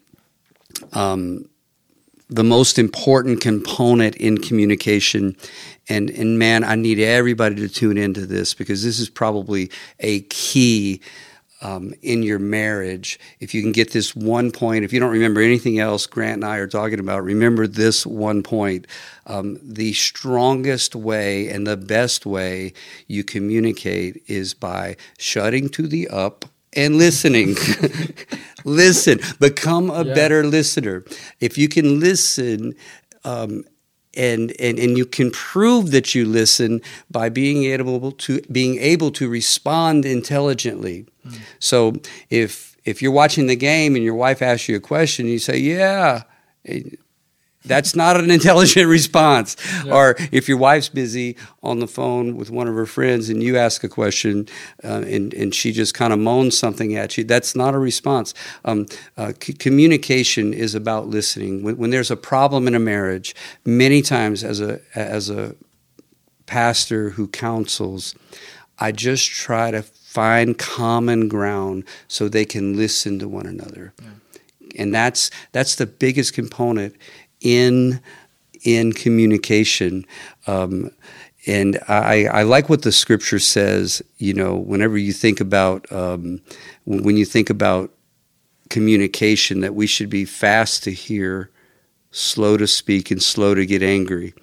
Um, 0.92 1.48
the 2.28 2.44
most 2.44 2.78
important 2.78 3.40
component 3.40 4.14
in 4.16 4.38
communication 4.38 5.36
and 5.88 6.08
and 6.10 6.38
man 6.38 6.64
i 6.64 6.74
need 6.74 6.98
everybody 6.98 7.54
to 7.54 7.68
tune 7.68 7.98
into 7.98 8.24
this 8.24 8.54
because 8.54 8.82
this 8.82 8.98
is 8.98 9.10
probably 9.10 9.70
a 10.00 10.20
key 10.22 11.02
um, 11.64 11.94
in 12.02 12.22
your 12.22 12.38
marriage, 12.38 13.18
if 13.40 13.54
you 13.54 13.62
can 13.62 13.72
get 13.72 13.92
this 13.92 14.14
one 14.14 14.52
point, 14.52 14.84
if 14.84 14.92
you 14.92 15.00
don't 15.00 15.10
remember 15.10 15.40
anything 15.40 15.78
else 15.78 16.06
Grant 16.06 16.34
and 16.34 16.44
I 16.44 16.58
are 16.58 16.66
talking 16.66 17.00
about, 17.00 17.24
remember 17.24 17.66
this 17.66 18.06
one 18.06 18.42
point. 18.42 18.86
Um, 19.26 19.58
the 19.62 19.94
strongest 19.94 20.94
way 20.94 21.48
and 21.48 21.66
the 21.66 21.78
best 21.78 22.26
way 22.26 22.74
you 23.06 23.24
communicate 23.24 24.22
is 24.26 24.52
by 24.52 24.96
shutting 25.18 25.70
to 25.70 25.88
the 25.88 26.06
up 26.08 26.44
and 26.74 26.98
listening. 26.98 27.56
listen, 28.64 29.20
become 29.40 29.90
a 29.90 30.04
yeah. 30.04 30.14
better 30.14 30.44
listener. 30.44 31.02
If 31.40 31.56
you 31.56 31.68
can 31.68 31.98
listen, 31.98 32.74
um, 33.24 33.64
and, 34.16 34.52
and 34.60 34.78
and 34.78 34.96
you 34.98 35.06
can 35.06 35.30
prove 35.30 35.90
that 35.90 36.14
you 36.14 36.24
listen 36.24 36.80
by 37.10 37.28
being 37.28 37.64
able 37.64 38.12
to 38.12 38.40
being 38.52 38.78
able 38.78 39.10
to 39.12 39.28
respond 39.28 40.04
intelligently. 40.04 41.06
Mm. 41.26 41.38
So 41.58 41.94
if 42.30 42.76
if 42.84 43.00
you're 43.00 43.12
watching 43.12 43.46
the 43.46 43.56
game 43.56 43.94
and 43.94 44.04
your 44.04 44.14
wife 44.14 44.42
asks 44.42 44.68
you 44.68 44.76
a 44.76 44.80
question, 44.80 45.26
you 45.26 45.38
say, 45.38 45.58
"Yeah," 45.58 46.22
That's 47.64 47.96
not 47.96 48.18
an 48.18 48.30
intelligent 48.30 48.86
response. 49.00 49.56
Yeah. 49.84 49.94
Or 49.94 50.16
if 50.30 50.48
your 50.48 50.58
wife's 50.58 50.88
busy 50.88 51.36
on 51.62 51.78
the 51.78 51.86
phone 51.86 52.36
with 52.36 52.50
one 52.50 52.68
of 52.68 52.74
her 52.74 52.86
friends 52.86 53.30
and 53.30 53.42
you 53.42 53.56
ask 53.56 53.82
a 53.82 53.88
question 53.88 54.48
uh, 54.82 55.02
and, 55.06 55.32
and 55.32 55.54
she 55.54 55.72
just 55.72 55.94
kind 55.94 56.12
of 56.12 56.18
moans 56.18 56.58
something 56.58 56.94
at 56.94 57.16
you, 57.16 57.24
that's 57.24 57.56
not 57.56 57.74
a 57.74 57.78
response. 57.78 58.34
Um, 58.64 58.86
uh, 59.16 59.32
c- 59.40 59.54
communication 59.54 60.52
is 60.52 60.74
about 60.74 61.08
listening. 61.08 61.62
When, 61.62 61.78
when 61.78 61.90
there's 61.90 62.10
a 62.10 62.16
problem 62.16 62.68
in 62.68 62.74
a 62.74 62.80
marriage, 62.80 63.34
many 63.64 64.02
times 64.02 64.44
as 64.44 64.60
a, 64.60 64.80
as 64.94 65.30
a 65.30 65.56
pastor 66.46 67.10
who 67.10 67.28
counsels, 67.28 68.14
I 68.78 68.92
just 68.92 69.30
try 69.30 69.70
to 69.70 69.82
find 69.82 70.58
common 70.58 71.28
ground 71.28 71.84
so 72.08 72.28
they 72.28 72.44
can 72.44 72.76
listen 72.76 73.18
to 73.18 73.28
one 73.28 73.46
another. 73.46 73.94
Yeah. 74.02 74.08
And 74.76 74.94
that's 74.94 75.30
that's 75.52 75.76
the 75.76 75.86
biggest 75.86 76.34
component 76.34 76.96
in 77.44 78.00
in 78.64 78.92
communication. 78.92 80.04
Um, 80.48 80.90
and 81.46 81.78
I, 81.86 82.24
I, 82.24 82.42
like 82.42 82.70
what 82.70 82.82
the 82.82 82.90
scripture 82.90 83.38
says. 83.38 84.02
You 84.16 84.32
know, 84.32 84.56
whenever 84.56 84.96
you 84.96 85.12
think 85.12 85.40
about 85.40 85.90
um, 85.92 86.40
when 86.86 87.16
you 87.16 87.26
think 87.26 87.50
about 87.50 87.92
communication, 88.70 89.60
that 89.60 89.74
we 89.74 89.86
should 89.86 90.08
be 90.08 90.24
fast 90.24 90.82
to 90.84 90.90
hear, 90.90 91.50
slow 92.14 92.56
to 92.56 92.66
speak 92.66 93.10
and 93.10 93.20
slow 93.20 93.54
to 93.54 93.66
get 93.66 93.82
angry. 93.82 94.34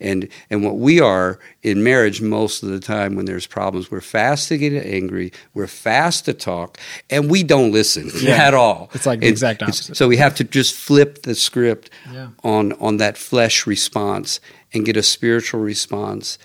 And 0.00 0.28
and 0.48 0.64
what 0.64 0.76
we 0.76 1.00
are 1.00 1.38
in 1.62 1.82
marriage 1.82 2.22
most 2.22 2.62
of 2.62 2.68
the 2.68 2.78
time 2.78 3.16
when 3.16 3.26
there's 3.26 3.46
problems, 3.46 3.90
we're 3.90 4.00
fast 4.00 4.48
to 4.48 4.58
get 4.58 4.72
angry, 4.72 5.32
we're 5.52 5.66
fast 5.66 6.24
to 6.26 6.34
talk, 6.34 6.78
and 7.10 7.28
we 7.28 7.42
don't 7.42 7.72
listen 7.72 8.10
yeah. 8.20 8.46
at 8.46 8.54
all. 8.54 8.90
It's 8.94 9.06
like 9.06 9.20
the 9.20 9.26
exact 9.26 9.62
opposite. 9.62 9.96
So 9.96 10.06
we 10.06 10.16
have 10.18 10.36
to 10.36 10.44
just 10.44 10.74
flip 10.74 11.22
the 11.22 11.34
script 11.34 11.90
yeah. 12.10 12.28
on 12.44 12.72
on 12.74 12.98
that 12.98 13.18
flesh 13.18 13.66
response 13.66 14.40
and 14.72 14.84
get 14.84 14.96
a 14.96 15.02
spiritual 15.02 15.60
response. 15.60 16.38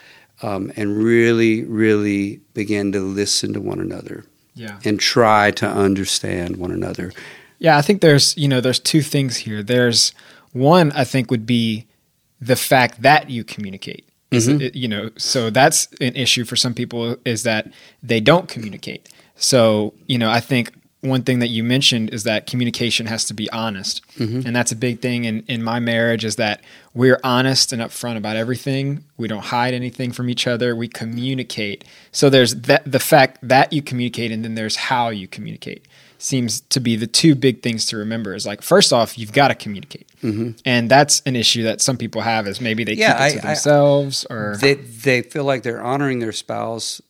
Um, 0.43 0.71
and 0.75 0.97
really, 0.97 1.63
really 1.65 2.41
begin 2.55 2.91
to 2.93 2.99
listen 2.99 3.53
to 3.53 3.61
one 3.61 3.79
another, 3.79 4.25
yeah. 4.55 4.79
and 4.83 4.99
try 4.99 5.51
to 5.51 5.67
understand 5.67 6.57
one 6.57 6.71
another. 6.71 7.11
Yeah, 7.59 7.77
I 7.77 7.83
think 7.83 8.01
there's 8.01 8.35
you 8.35 8.47
know 8.47 8.59
there's 8.59 8.79
two 8.79 9.03
things 9.03 9.37
here. 9.37 9.61
There's 9.61 10.13
one, 10.53 10.91
I 10.93 11.03
think, 11.03 11.31
would 11.31 11.45
be 11.45 11.87
the 12.39 12.55
fact 12.55 13.01
that 13.01 13.29
you 13.29 13.43
communicate. 13.43 14.07
Mm-hmm. 14.31 14.61
It, 14.61 14.75
you 14.75 14.87
know, 14.87 15.11
so 15.17 15.49
that's 15.49 15.87
an 15.99 16.15
issue 16.15 16.45
for 16.45 16.55
some 16.55 16.73
people 16.73 17.17
is 17.25 17.43
that 17.43 17.71
they 18.01 18.19
don't 18.19 18.47
communicate. 18.47 19.09
So, 19.35 19.93
you 20.07 20.17
know, 20.17 20.29
I 20.29 20.39
think 20.39 20.73
one 21.01 21.23
thing 21.23 21.39
that 21.39 21.49
you 21.49 21.63
mentioned 21.63 22.13
is 22.13 22.23
that 22.23 22.45
communication 22.45 23.07
has 23.07 23.25
to 23.25 23.33
be 23.33 23.49
honest. 23.51 24.01
Mm-hmm. 24.17 24.45
And 24.45 24.55
that's 24.55 24.71
a 24.71 24.75
big 24.75 25.01
thing 25.01 25.25
in, 25.25 25.43
in 25.47 25.63
my 25.63 25.79
marriage 25.79 26.23
is 26.23 26.35
that 26.35 26.63
we're 26.93 27.19
honest 27.23 27.73
and 27.73 27.81
upfront 27.81 28.17
about 28.17 28.37
everything. 28.37 29.03
We 29.17 29.27
don't 29.27 29.43
hide 29.43 29.73
anything 29.73 30.11
from 30.11 30.29
each 30.29 30.45
other. 30.47 30.75
We 30.75 30.87
communicate. 30.87 31.83
So 32.11 32.29
there's 32.29 32.55
that 32.61 32.89
the 32.89 32.99
fact 32.99 33.39
that 33.41 33.73
you 33.73 33.81
communicate 33.81 34.31
and 34.31 34.45
then 34.45 34.55
there's 34.55 34.75
how 34.75 35.09
you 35.09 35.27
communicate 35.27 35.87
seems 36.21 36.61
to 36.61 36.79
be 36.79 36.95
the 36.95 37.07
two 37.07 37.35
big 37.35 37.61
things 37.61 37.85
to 37.87 37.97
remember 37.97 38.33
is 38.33 38.45
like 38.45 38.61
first 38.61 38.93
off 38.93 39.17
you've 39.17 39.33
got 39.33 39.47
to 39.47 39.55
communicate 39.55 40.07
mm-hmm. 40.21 40.51
and 40.65 40.89
that's 40.89 41.21
an 41.25 41.35
issue 41.35 41.63
that 41.63 41.81
some 41.81 41.97
people 41.97 42.21
have 42.21 42.47
is 42.47 42.61
maybe 42.61 42.83
they 42.83 42.93
yeah, 42.93 43.27
keep 43.27 43.37
it 43.37 43.41
to 43.41 43.47
themselves 43.47 44.25
I, 44.29 44.33
or 44.33 44.57
they, 44.57 44.75
they 44.75 45.21
feel 45.23 45.43
like 45.43 45.63
they're 45.63 45.81
honoring 45.81 46.19
their 46.19 46.31
spouse 46.31 47.01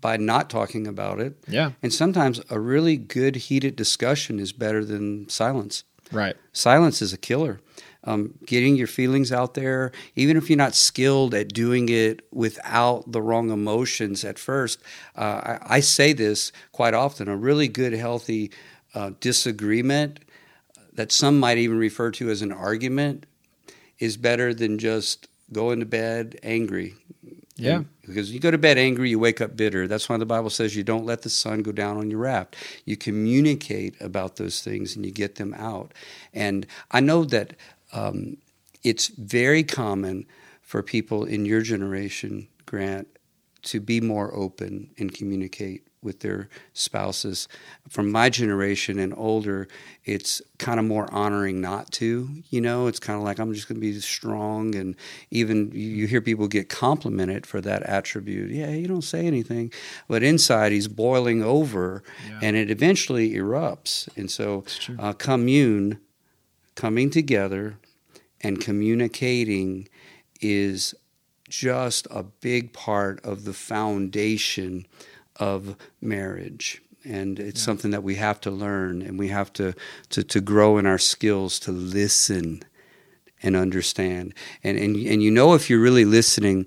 by 0.00 0.16
not 0.16 0.50
talking 0.50 0.86
about 0.86 1.20
it. 1.20 1.36
Yeah. 1.48 1.72
And 1.82 1.92
sometimes 1.92 2.40
a 2.50 2.58
really 2.58 2.96
good 2.96 3.36
heated 3.36 3.76
discussion 3.76 4.38
is 4.38 4.52
better 4.52 4.84
than 4.84 5.28
silence. 5.28 5.84
Right. 6.12 6.36
Silence 6.52 7.02
is 7.02 7.12
a 7.12 7.18
killer. 7.18 7.60
Um, 8.06 8.34
getting 8.44 8.76
your 8.76 8.86
feelings 8.86 9.32
out 9.32 9.54
there, 9.54 9.90
even 10.14 10.36
if 10.36 10.50
you're 10.50 10.58
not 10.58 10.74
skilled 10.74 11.32
at 11.32 11.54
doing 11.54 11.88
it 11.88 12.20
without 12.30 13.10
the 13.10 13.22
wrong 13.22 13.50
emotions 13.50 14.24
at 14.24 14.38
first. 14.38 14.78
Uh, 15.16 15.56
I, 15.62 15.76
I, 15.76 15.80
say 15.80 16.12
this 16.12 16.52
quite 16.72 16.92
often 16.92 17.28
a 17.28 17.36
really 17.36 17.66
good, 17.66 17.94
healthy 17.94 18.50
uh, 18.94 19.12
disagreement 19.20 20.20
that 20.92 21.12
some 21.12 21.40
might 21.40 21.56
even 21.56 21.78
refer 21.78 22.10
to 22.12 22.28
as 22.28 22.42
an 22.42 22.52
argument 22.52 23.24
is 23.98 24.16
better 24.16 24.52
than 24.52 24.78
just 24.78 25.28
going 25.52 25.80
to 25.80 25.86
bed 25.86 26.38
angry. 26.42 26.94
Yeah. 27.56 27.76
And 27.76 27.86
because 28.04 28.32
you 28.32 28.40
go 28.40 28.50
to 28.50 28.58
bed 28.58 28.78
angry, 28.78 29.10
you 29.10 29.18
wake 29.18 29.40
up 29.40 29.56
bitter. 29.56 29.86
That's 29.86 30.08
why 30.08 30.16
the 30.16 30.26
Bible 30.26 30.50
says 30.50 30.74
you 30.74 30.82
don't 30.82 31.06
let 31.06 31.22
the 31.22 31.30
sun 31.30 31.62
go 31.62 31.70
down 31.70 31.96
on 31.96 32.10
your 32.10 32.20
wrath. 32.20 32.48
You 32.84 32.96
communicate 32.96 34.00
about 34.00 34.36
those 34.36 34.60
things 34.60 34.96
and 34.96 35.04
you 35.06 35.12
get 35.12 35.36
them 35.36 35.54
out. 35.54 35.92
And 36.32 36.66
I 36.90 37.00
know 37.00 37.24
that 37.24 37.54
um, 37.94 38.36
it's 38.82 39.08
very 39.08 39.62
common 39.64 40.26
for 40.60 40.82
people 40.82 41.24
in 41.24 41.46
your 41.46 41.62
generation, 41.62 42.48
Grant, 42.66 43.08
to 43.62 43.80
be 43.80 44.00
more 44.00 44.34
open 44.34 44.90
and 44.98 45.12
communicate 45.12 45.86
with 46.02 46.20
their 46.20 46.48
spouses. 46.74 47.48
From 47.88 48.12
my 48.12 48.28
generation 48.28 48.98
and 48.98 49.14
older, 49.16 49.66
it's 50.04 50.42
kind 50.58 50.78
of 50.78 50.84
more 50.84 51.12
honoring 51.12 51.60
not 51.60 51.90
to. 51.92 52.28
You 52.50 52.60
know, 52.60 52.86
it's 52.86 53.00
kind 53.00 53.18
of 53.18 53.24
like 53.24 53.38
I'm 53.38 53.54
just 53.54 53.66
going 53.66 53.76
to 53.76 53.80
be 53.80 53.98
strong, 54.00 54.74
and 54.74 54.94
even 55.30 55.72
you 55.72 56.06
hear 56.06 56.20
people 56.20 56.46
get 56.46 56.68
complimented 56.68 57.46
for 57.46 57.60
that 57.62 57.82
attribute. 57.84 58.50
Yeah, 58.50 58.70
you 58.70 58.86
don't 58.86 59.02
say 59.02 59.26
anything, 59.26 59.72
but 60.06 60.22
inside 60.22 60.72
he's 60.72 60.88
boiling 60.88 61.42
over, 61.42 62.02
yeah. 62.28 62.40
and 62.42 62.56
it 62.56 62.70
eventually 62.70 63.30
erupts. 63.30 64.08
And 64.16 64.30
so, 64.30 64.64
uh, 64.98 65.14
commune, 65.14 65.98
coming 66.74 67.08
together, 67.08 67.78
and 68.44 68.60
communicating 68.60 69.88
is 70.40 70.94
just 71.48 72.06
a 72.10 72.22
big 72.22 72.72
part 72.72 73.24
of 73.24 73.44
the 73.44 73.52
foundation 73.52 74.86
of 75.36 75.76
marriage 76.00 76.80
and 77.04 77.38
it's 77.38 77.60
yeah. 77.60 77.64
something 77.64 77.90
that 77.90 78.02
we 78.02 78.14
have 78.14 78.40
to 78.40 78.50
learn 78.50 79.02
and 79.02 79.18
we 79.18 79.28
have 79.28 79.52
to, 79.52 79.74
to, 80.08 80.22
to 80.24 80.40
grow 80.40 80.78
in 80.78 80.86
our 80.86 80.98
skills 80.98 81.58
to 81.60 81.70
listen 81.70 82.62
and 83.42 83.56
understand 83.56 84.32
and, 84.62 84.78
and 84.78 84.96
and 84.96 85.22
you 85.22 85.30
know 85.30 85.52
if 85.52 85.68
you're 85.68 85.80
really 85.80 86.06
listening 86.06 86.66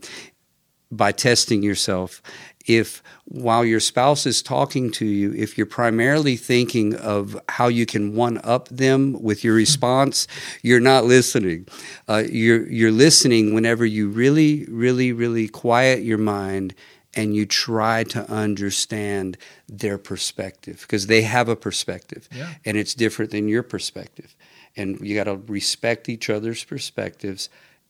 by 0.92 1.12
testing 1.12 1.64
yourself 1.64 2.22
if 2.66 3.02
while 3.26 3.64
your 3.64 3.80
spouse 3.80 4.26
is 4.26 4.42
talking 4.42 4.92
to 4.92 5.06
you 5.06 5.34
if 5.34 5.58
you're 5.58 5.66
primarily 5.66 6.36
thinking 6.36 6.96
of 6.96 7.40
how 7.50 7.68
you 7.68 7.86
can 7.86 8.14
one 8.16 8.40
up 8.44 8.68
them 8.70 9.14
with 9.22 9.44
your 9.44 9.54
response 9.54 10.28
you're 10.62 10.80
not 10.80 11.06
listening 11.06 11.68
uh, 12.08 12.24
you're 12.30 12.68
you're 12.70 12.92
listening 12.92 13.54
whenever 13.54 13.86
you 13.86 14.10
really 14.10 14.66
really 14.66 15.12
really 15.12 15.48
quiet 15.48 16.04
your 16.04 16.18
mind 16.18 16.74
and 17.18 17.36
you 17.36 17.46
try 17.46 18.04
to 18.04 18.30
understand 18.32 19.38
their 19.68 19.98
perspective 19.98 20.82
because 20.82 21.08
they 21.08 21.24
have 21.24 21.50
a 21.50 21.56
perspective 21.56 22.30
yeah. 22.32 22.54
and 22.64 22.78
it's 22.78 22.94
different 22.94 23.32
than 23.32 23.48
your 23.48 23.64
perspective. 23.64 24.36
And 24.76 25.00
you 25.02 25.16
got 25.16 25.24
to 25.24 25.38
respect 25.52 26.08
each 26.08 26.30
other's 26.30 26.64
perspectives 26.64 27.50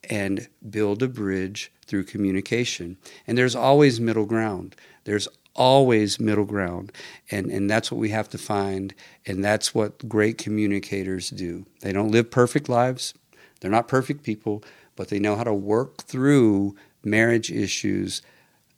and 0.09 0.47
build 0.69 1.03
a 1.03 1.07
bridge 1.07 1.71
through 1.85 2.03
communication. 2.03 2.97
And 3.25 3.37
there's 3.37 3.55
always 3.55 3.99
middle 3.99 4.25
ground. 4.25 4.75
There's 5.05 5.27
always 5.55 6.19
middle 6.19 6.45
ground. 6.45 6.91
And, 7.31 7.49
and 7.49 7.69
that's 7.69 7.91
what 7.91 7.99
we 7.99 8.10
have 8.10 8.29
to 8.29 8.38
find. 8.38 8.93
And 9.25 9.43
that's 9.43 9.73
what 9.73 10.07
great 10.07 10.38
communicators 10.38 11.29
do. 11.29 11.65
They 11.81 11.91
don't 11.91 12.12
live 12.12 12.31
perfect 12.31 12.69
lives, 12.69 13.13
they're 13.60 13.71
not 13.71 13.88
perfect 13.88 14.23
people, 14.23 14.63
but 14.95 15.10
they 15.10 15.19
know 15.19 15.36
how 15.36 15.43
to 15.43 15.53
work 15.53 16.03
through 16.03 16.75
marriage 17.03 17.51
issues 17.51 18.21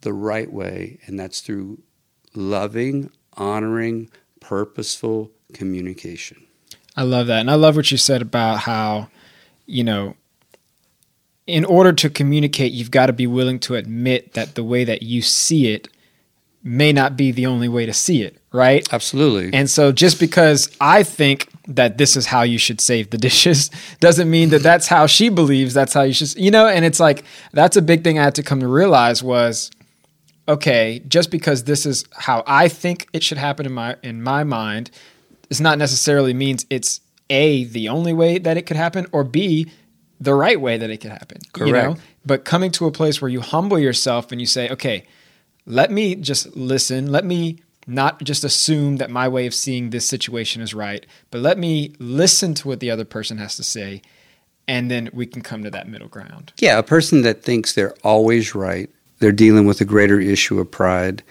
the 0.01 0.13
right 0.13 0.51
way, 0.51 0.99
and 1.05 1.19
that's 1.19 1.41
through 1.41 1.81
loving, 2.33 3.11
honoring, 3.33 4.09
purposeful 4.39 5.31
communication. 5.53 6.45
I 6.95 7.03
love 7.03 7.27
that. 7.27 7.39
And 7.39 7.51
I 7.51 7.55
love 7.55 7.75
what 7.75 7.91
you 7.91 7.97
said 7.97 8.21
about 8.21 8.59
how, 8.59 9.09
you 9.65 9.83
know, 9.83 10.15
in 11.49 11.65
order 11.65 11.91
to 11.93 12.09
communicate, 12.09 12.71
you've 12.71 12.91
got 12.91 13.07
to 13.07 13.13
be 13.13 13.27
willing 13.27 13.59
to 13.59 13.75
admit 13.75 14.33
that 14.33 14.55
the 14.55 14.63
way 14.63 14.83
that 14.83 15.03
you 15.03 15.21
see 15.21 15.73
it 15.73 15.87
may 16.63 16.91
not 16.91 17.15
be 17.15 17.31
the 17.31 17.45
only 17.45 17.67
way 17.67 17.85
to 17.85 17.93
see 17.93 18.21
it, 18.21 18.37
right? 18.51 18.87
Absolutely. 18.93 19.57
And 19.57 19.69
so 19.69 19.91
just 19.91 20.19
because 20.19 20.75
I 20.81 21.03
think 21.03 21.49
that 21.67 21.97
this 21.97 22.15
is 22.17 22.25
how 22.25 22.41
you 22.41 22.57
should 22.57 22.81
save 22.81 23.09
the 23.09 23.17
dishes 23.17 23.71
doesn't 23.99 24.29
mean 24.29 24.49
that 24.49 24.63
that's 24.63 24.87
how 24.87 25.07
she 25.07 25.29
believes 25.29 25.73
that's 25.73 25.93
how 25.93 26.01
you 26.01 26.13
should, 26.13 26.35
you 26.35 26.51
know, 26.51 26.67
and 26.67 26.83
it's 26.85 26.99
like 26.99 27.23
that's 27.53 27.77
a 27.77 27.81
big 27.81 28.03
thing 28.03 28.19
I 28.19 28.23
had 28.23 28.35
to 28.35 28.43
come 28.43 28.59
to 28.59 28.67
realize 28.67 29.23
was 29.23 29.71
okay, 30.47 31.01
just 31.07 31.29
because 31.29 31.65
this 31.65 31.85
is 31.85 32.05
how 32.11 32.43
I 32.47 32.67
think 32.67 33.07
it 33.13 33.23
should 33.23 33.37
happen 33.37 33.65
in 33.65 33.71
my 33.71 33.95
in 34.03 34.21
my 34.21 34.43
mind, 34.43 34.91
does 35.47 35.61
not 35.61 35.77
necessarily 35.77 36.33
means 36.33 36.65
it's 36.69 37.01
a 37.29 37.65
the 37.65 37.87
only 37.87 38.13
way 38.13 38.37
that 38.39 38.57
it 38.57 38.63
could 38.63 38.77
happen, 38.77 39.05
or 39.11 39.23
b 39.23 39.71
the 40.19 40.33
right 40.33 40.59
way 40.59 40.77
that 40.77 40.89
it 40.89 40.97
could 40.97 41.11
happen. 41.11 41.39
Correct. 41.53 41.67
You 41.67 41.73
know? 41.73 41.95
But 42.25 42.45
coming 42.45 42.71
to 42.71 42.85
a 42.85 42.91
place 42.91 43.21
where 43.21 43.29
you 43.29 43.41
humble 43.41 43.79
yourself 43.79 44.31
and 44.31 44.41
you 44.41 44.47
say, 44.47 44.69
okay, 44.69 45.05
let 45.65 45.91
me 45.91 46.15
just 46.15 46.55
listen. 46.55 47.11
Let 47.11 47.25
me 47.25 47.59
not 47.87 48.23
just 48.23 48.43
assume 48.43 48.97
that 48.97 49.09
my 49.09 49.27
way 49.27 49.47
of 49.47 49.53
seeing 49.53 49.89
this 49.89 50.07
situation 50.07 50.61
is 50.61 50.73
right, 50.73 51.05
but 51.31 51.41
let 51.41 51.57
me 51.57 51.93
listen 51.99 52.53
to 52.55 52.67
what 52.67 52.79
the 52.79 52.91
other 52.91 53.05
person 53.05 53.37
has 53.37 53.55
to 53.55 53.63
say, 53.63 54.01
and 54.67 54.91
then 54.91 55.09
we 55.13 55.25
can 55.25 55.41
come 55.41 55.63
to 55.63 55.71
that 55.71 55.87
middle 55.87 56.07
ground. 56.07 56.53
Yeah, 56.59 56.77
a 56.77 56.83
person 56.83 57.23
that 57.23 57.41
thinks 57.41 57.73
they're 57.73 57.95
always 58.03 58.53
right 58.53 58.89
they're 59.19 59.31
dealing 59.31 59.65
with 59.65 59.79
a 59.81 59.85
greater 59.85 60.19
issue 60.19 60.59
of 60.59 60.71
pride, 60.71 61.23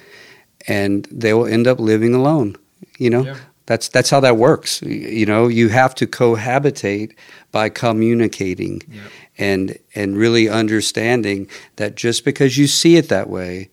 and 0.67 1.09
they 1.11 1.33
will 1.35 1.47
end 1.47 1.67
up 1.67 1.81
living 1.81 2.15
alone. 2.15 2.57
You 2.99 3.11
know, 3.11 3.23
yeah. 3.23 3.37
That's 3.69 3.89
that's 3.89 4.09
how 4.09 4.21
that 4.21 4.39
works. 4.39 4.81
You 4.81 5.27
know, 5.27 5.47
you 5.47 5.69
have 5.69 5.95
to 5.97 6.07
cohabitate 6.07 7.15
by 7.53 7.69
communicating, 7.69 8.81
yeah. 8.91 9.03
and 9.37 9.79
and 9.95 10.17
really 10.17 10.49
understanding 10.49 11.49
that 11.77 11.95
just 11.95 12.25
because 12.25 12.57
you 12.57 12.67
see 12.67 12.97
it 12.97 13.11
that 13.11 13.29
way, 13.29 13.69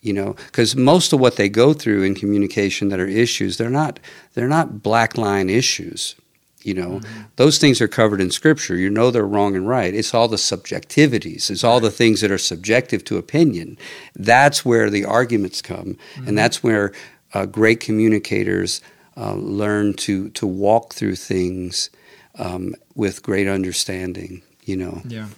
you 0.00 0.12
know 0.12 0.32
because 0.32 0.74
most 0.74 1.12
of 1.12 1.20
what 1.20 1.36
they 1.36 1.48
go 1.48 1.72
through 1.72 2.02
in 2.02 2.16
communication 2.16 2.88
that 2.88 3.00
are 3.00 3.06
issues 3.06 3.56
they're 3.56 3.70
not 3.70 3.98
they're 4.34 4.48
not 4.48 4.82
black 4.82 5.16
line 5.16 5.48
issues 5.48 6.16
you 6.62 6.74
know, 6.74 6.98
mm-hmm. 6.98 7.22
those 7.36 7.58
things 7.58 7.80
are 7.80 7.86
covered 7.86 8.20
in 8.20 8.32
Scripture. 8.32 8.74
You 8.74 8.90
know 8.90 9.12
they're 9.12 9.24
wrong 9.24 9.54
and 9.54 9.68
right. 9.68 9.94
It's 9.94 10.12
all 10.12 10.26
the 10.26 10.34
subjectivities. 10.34 11.48
It's 11.48 11.62
all 11.62 11.78
the 11.78 11.92
things 11.92 12.22
that 12.22 12.32
are 12.32 12.38
subjective 12.38 13.04
to 13.04 13.18
opinion. 13.18 13.78
That's 14.16 14.64
where 14.64 14.90
the 14.90 15.04
arguments 15.04 15.62
come, 15.62 15.94
mm-hmm. 15.94 16.26
and 16.26 16.36
that's 16.36 16.64
where 16.64 16.90
uh, 17.34 17.46
great 17.46 17.78
communicators 17.78 18.80
uh, 19.16 19.34
learn 19.34 19.94
to 19.94 20.30
to 20.30 20.46
walk 20.46 20.94
through 20.94 21.16
things 21.16 21.90
um, 22.38 22.74
with 22.94 23.22
great 23.22 23.48
understanding. 23.48 24.42
You 24.64 24.76
know. 24.76 25.02
Yeah. 25.06 25.28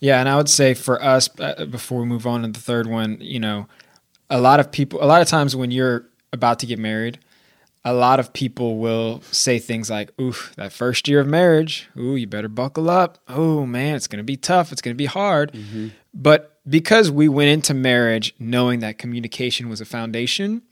Yeah, 0.00 0.20
and 0.20 0.28
I 0.28 0.36
would 0.36 0.48
say 0.48 0.74
for 0.74 1.02
us, 1.02 1.28
uh, 1.40 1.64
before 1.64 2.00
we 2.00 2.06
move 2.06 2.24
on 2.24 2.42
to 2.42 2.48
the 2.48 2.60
third 2.60 2.86
one, 2.86 3.18
you 3.20 3.40
know, 3.40 3.66
a 4.30 4.40
lot 4.40 4.60
of 4.60 4.70
people, 4.70 5.02
a 5.02 5.06
lot 5.06 5.22
of 5.22 5.28
times 5.28 5.56
when 5.56 5.72
you're 5.72 6.06
about 6.32 6.60
to 6.60 6.66
get 6.66 6.78
married, 6.78 7.18
a 7.84 7.92
lot 7.92 8.20
of 8.20 8.32
people 8.32 8.78
will 8.78 9.22
say 9.30 9.58
things 9.58 9.90
like, 9.90 10.12
"Ooh, 10.20 10.34
that 10.56 10.72
first 10.72 11.08
year 11.08 11.20
of 11.20 11.26
marriage, 11.26 11.88
ooh, 11.96 12.14
you 12.16 12.26
better 12.26 12.48
buckle 12.48 12.90
up. 12.90 13.18
Oh 13.28 13.66
man, 13.66 13.96
it's 13.96 14.06
going 14.06 14.18
to 14.18 14.24
be 14.24 14.36
tough. 14.36 14.70
It's 14.72 14.82
going 14.82 14.94
to 14.94 14.98
be 14.98 15.06
hard." 15.06 15.52
Mm-hmm. 15.52 15.88
But 16.14 16.60
because 16.68 17.10
we 17.10 17.28
went 17.28 17.50
into 17.50 17.74
marriage 17.74 18.34
knowing 18.38 18.80
that 18.80 18.98
communication 18.98 19.68
was 19.68 19.80
a 19.80 19.84
foundation, 19.84 20.62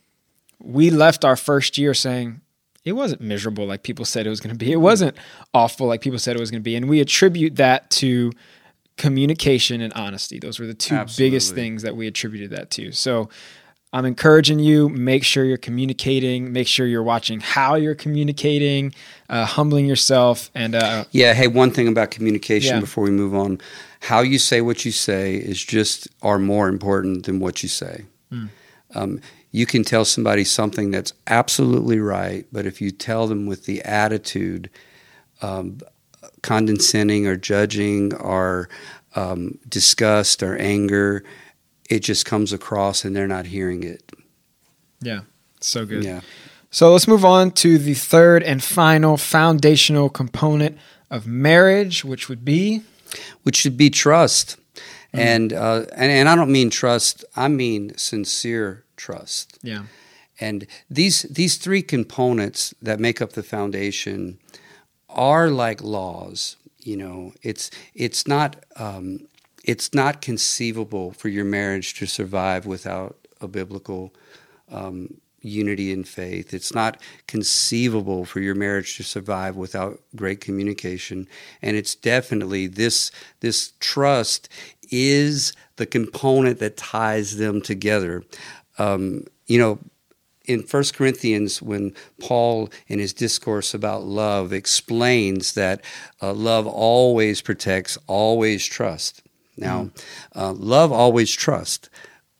we 0.58 0.90
left 0.90 1.24
our 1.24 1.36
first 1.36 1.78
year 1.78 1.94
saying, 1.94 2.40
it 2.84 2.92
wasn't 2.92 3.20
miserable 3.20 3.66
like 3.66 3.82
people 3.82 4.04
said 4.04 4.26
it 4.26 4.30
was 4.30 4.40
going 4.40 4.56
to 4.56 4.64
be. 4.64 4.70
It 4.70 4.76
wasn't 4.76 5.16
awful 5.52 5.88
like 5.88 6.00
people 6.00 6.20
said 6.20 6.36
it 6.36 6.40
was 6.40 6.52
going 6.52 6.60
to 6.60 6.64
be. 6.64 6.76
And 6.76 6.88
we 6.88 7.00
attribute 7.00 7.56
that 7.56 7.90
to 7.90 8.32
communication 8.96 9.80
and 9.80 9.92
honesty. 9.94 10.38
Those 10.38 10.58
were 10.58 10.66
the 10.66 10.74
two 10.74 10.94
Absolutely. 10.94 11.30
biggest 11.30 11.54
things 11.54 11.82
that 11.82 11.96
we 11.96 12.06
attributed 12.06 12.50
that 12.50 12.70
to. 12.72 12.92
So 12.92 13.28
I'm 13.92 14.04
encouraging 14.04 14.58
you, 14.58 14.88
make 14.88 15.24
sure 15.24 15.44
you're 15.44 15.56
communicating, 15.56 16.52
make 16.52 16.66
sure 16.66 16.86
you're 16.86 17.02
watching 17.02 17.40
how 17.40 17.74
you're 17.74 17.94
communicating, 17.94 18.94
uh, 19.28 19.46
humbling 19.46 19.86
yourself. 19.86 20.50
And 20.54 20.74
uh, 20.74 21.04
yeah, 21.10 21.34
hey, 21.34 21.48
one 21.48 21.70
thing 21.70 21.88
about 21.88 22.10
communication 22.10 22.76
Yeah. 22.76 22.80
before 22.80 23.04
we 23.04 23.10
move 23.10 23.34
on 23.34 23.60
how 24.00 24.20
you 24.20 24.38
say 24.38 24.60
what 24.60 24.84
you 24.84 24.92
say 24.92 25.34
is 25.34 25.64
just 25.64 26.08
are 26.22 26.38
more 26.38 26.68
important 26.68 27.26
than 27.26 27.40
what 27.40 27.62
you 27.62 27.68
say. 27.68 28.04
Mm. 28.32 28.48
Um, 28.94 29.20
you 29.56 29.64
can 29.64 29.82
tell 29.82 30.04
somebody 30.04 30.44
something 30.44 30.90
that's 30.90 31.14
absolutely 31.26 31.98
right, 31.98 32.44
but 32.52 32.66
if 32.66 32.82
you 32.82 32.90
tell 32.90 33.26
them 33.26 33.46
with 33.46 33.64
the 33.64 33.80
attitude, 33.84 34.68
um, 35.40 35.78
condescending 36.42 37.26
or 37.26 37.36
judging 37.36 38.14
or 38.16 38.68
um, 39.14 39.58
disgust 39.66 40.42
or 40.42 40.58
anger, 40.58 41.24
it 41.88 42.00
just 42.00 42.26
comes 42.26 42.52
across 42.52 43.02
and 43.02 43.16
they're 43.16 43.26
not 43.26 43.46
hearing 43.46 43.82
it. 43.82 44.12
yeah, 45.00 45.20
so 45.62 45.86
good. 45.86 46.04
Yeah. 46.04 46.20
So 46.70 46.92
let's 46.92 47.08
move 47.08 47.24
on 47.24 47.50
to 47.52 47.78
the 47.78 47.94
third 47.94 48.42
and 48.42 48.62
final 48.62 49.16
foundational 49.16 50.10
component 50.10 50.76
of 51.10 51.26
marriage, 51.26 52.04
which 52.04 52.28
would 52.28 52.44
be 52.44 52.82
which 53.42 53.56
should 53.56 53.78
be 53.78 53.88
trust. 53.88 54.58
And, 55.14 55.54
uh, 55.54 55.86
and 55.94 56.12
and 56.12 56.28
I 56.28 56.34
don't 56.34 56.52
mean 56.52 56.68
trust. 56.68 57.24
I 57.34 57.48
mean 57.48 57.96
sincere 57.96 58.84
trust. 58.96 59.58
yeah, 59.62 59.84
And 60.40 60.66
these 60.90 61.22
these 61.22 61.56
three 61.56 61.82
components 61.82 62.74
that 62.82 63.00
make 63.00 63.22
up 63.22 63.32
the 63.32 63.42
foundation 63.42 64.38
are 65.08 65.48
like 65.48 65.82
laws. 65.82 66.56
You 66.80 66.96
know, 66.96 67.32
it's 67.42 67.70
it's 67.94 68.26
not 68.26 68.64
um, 68.76 69.26
it's 69.64 69.92
not 69.94 70.20
conceivable 70.20 71.12
for 71.12 71.28
your 71.28 71.44
marriage 71.44 71.94
to 71.94 72.06
survive 72.06 72.66
without 72.66 73.16
a 73.40 73.48
biblical 73.48 74.14
um, 74.70 75.20
unity 75.40 75.92
in 75.92 76.04
faith. 76.04 76.52
It's 76.52 76.74
not 76.74 77.00
conceivable 77.26 78.24
for 78.24 78.40
your 78.40 78.54
marriage 78.54 78.96
to 78.96 79.02
survive 79.02 79.56
without 79.56 80.00
great 80.14 80.40
communication. 80.40 81.28
And 81.62 81.76
it's 81.76 81.94
definitely 81.94 82.66
this 82.66 83.10
this 83.40 83.72
trust 83.80 84.48
is 84.90 85.52
the 85.76 85.86
component 85.86 86.58
that 86.58 86.76
ties 86.76 87.36
them 87.36 87.60
together. 87.60 88.24
Um, 88.78 89.24
you 89.46 89.58
know, 89.58 89.78
in 90.44 90.60
1 90.60 90.84
Corinthians, 90.94 91.60
when 91.60 91.92
Paul, 92.20 92.70
in 92.86 92.98
his 92.98 93.12
discourse 93.12 93.74
about 93.74 94.04
love, 94.04 94.52
explains 94.52 95.54
that 95.54 95.80
uh, 96.22 96.32
love 96.32 96.66
always 96.66 97.42
protects, 97.42 97.98
always 98.06 98.64
trusts. 98.64 99.22
Now, 99.56 99.90
uh, 100.34 100.52
love 100.52 100.92
always 100.92 101.32
trusts. 101.32 101.88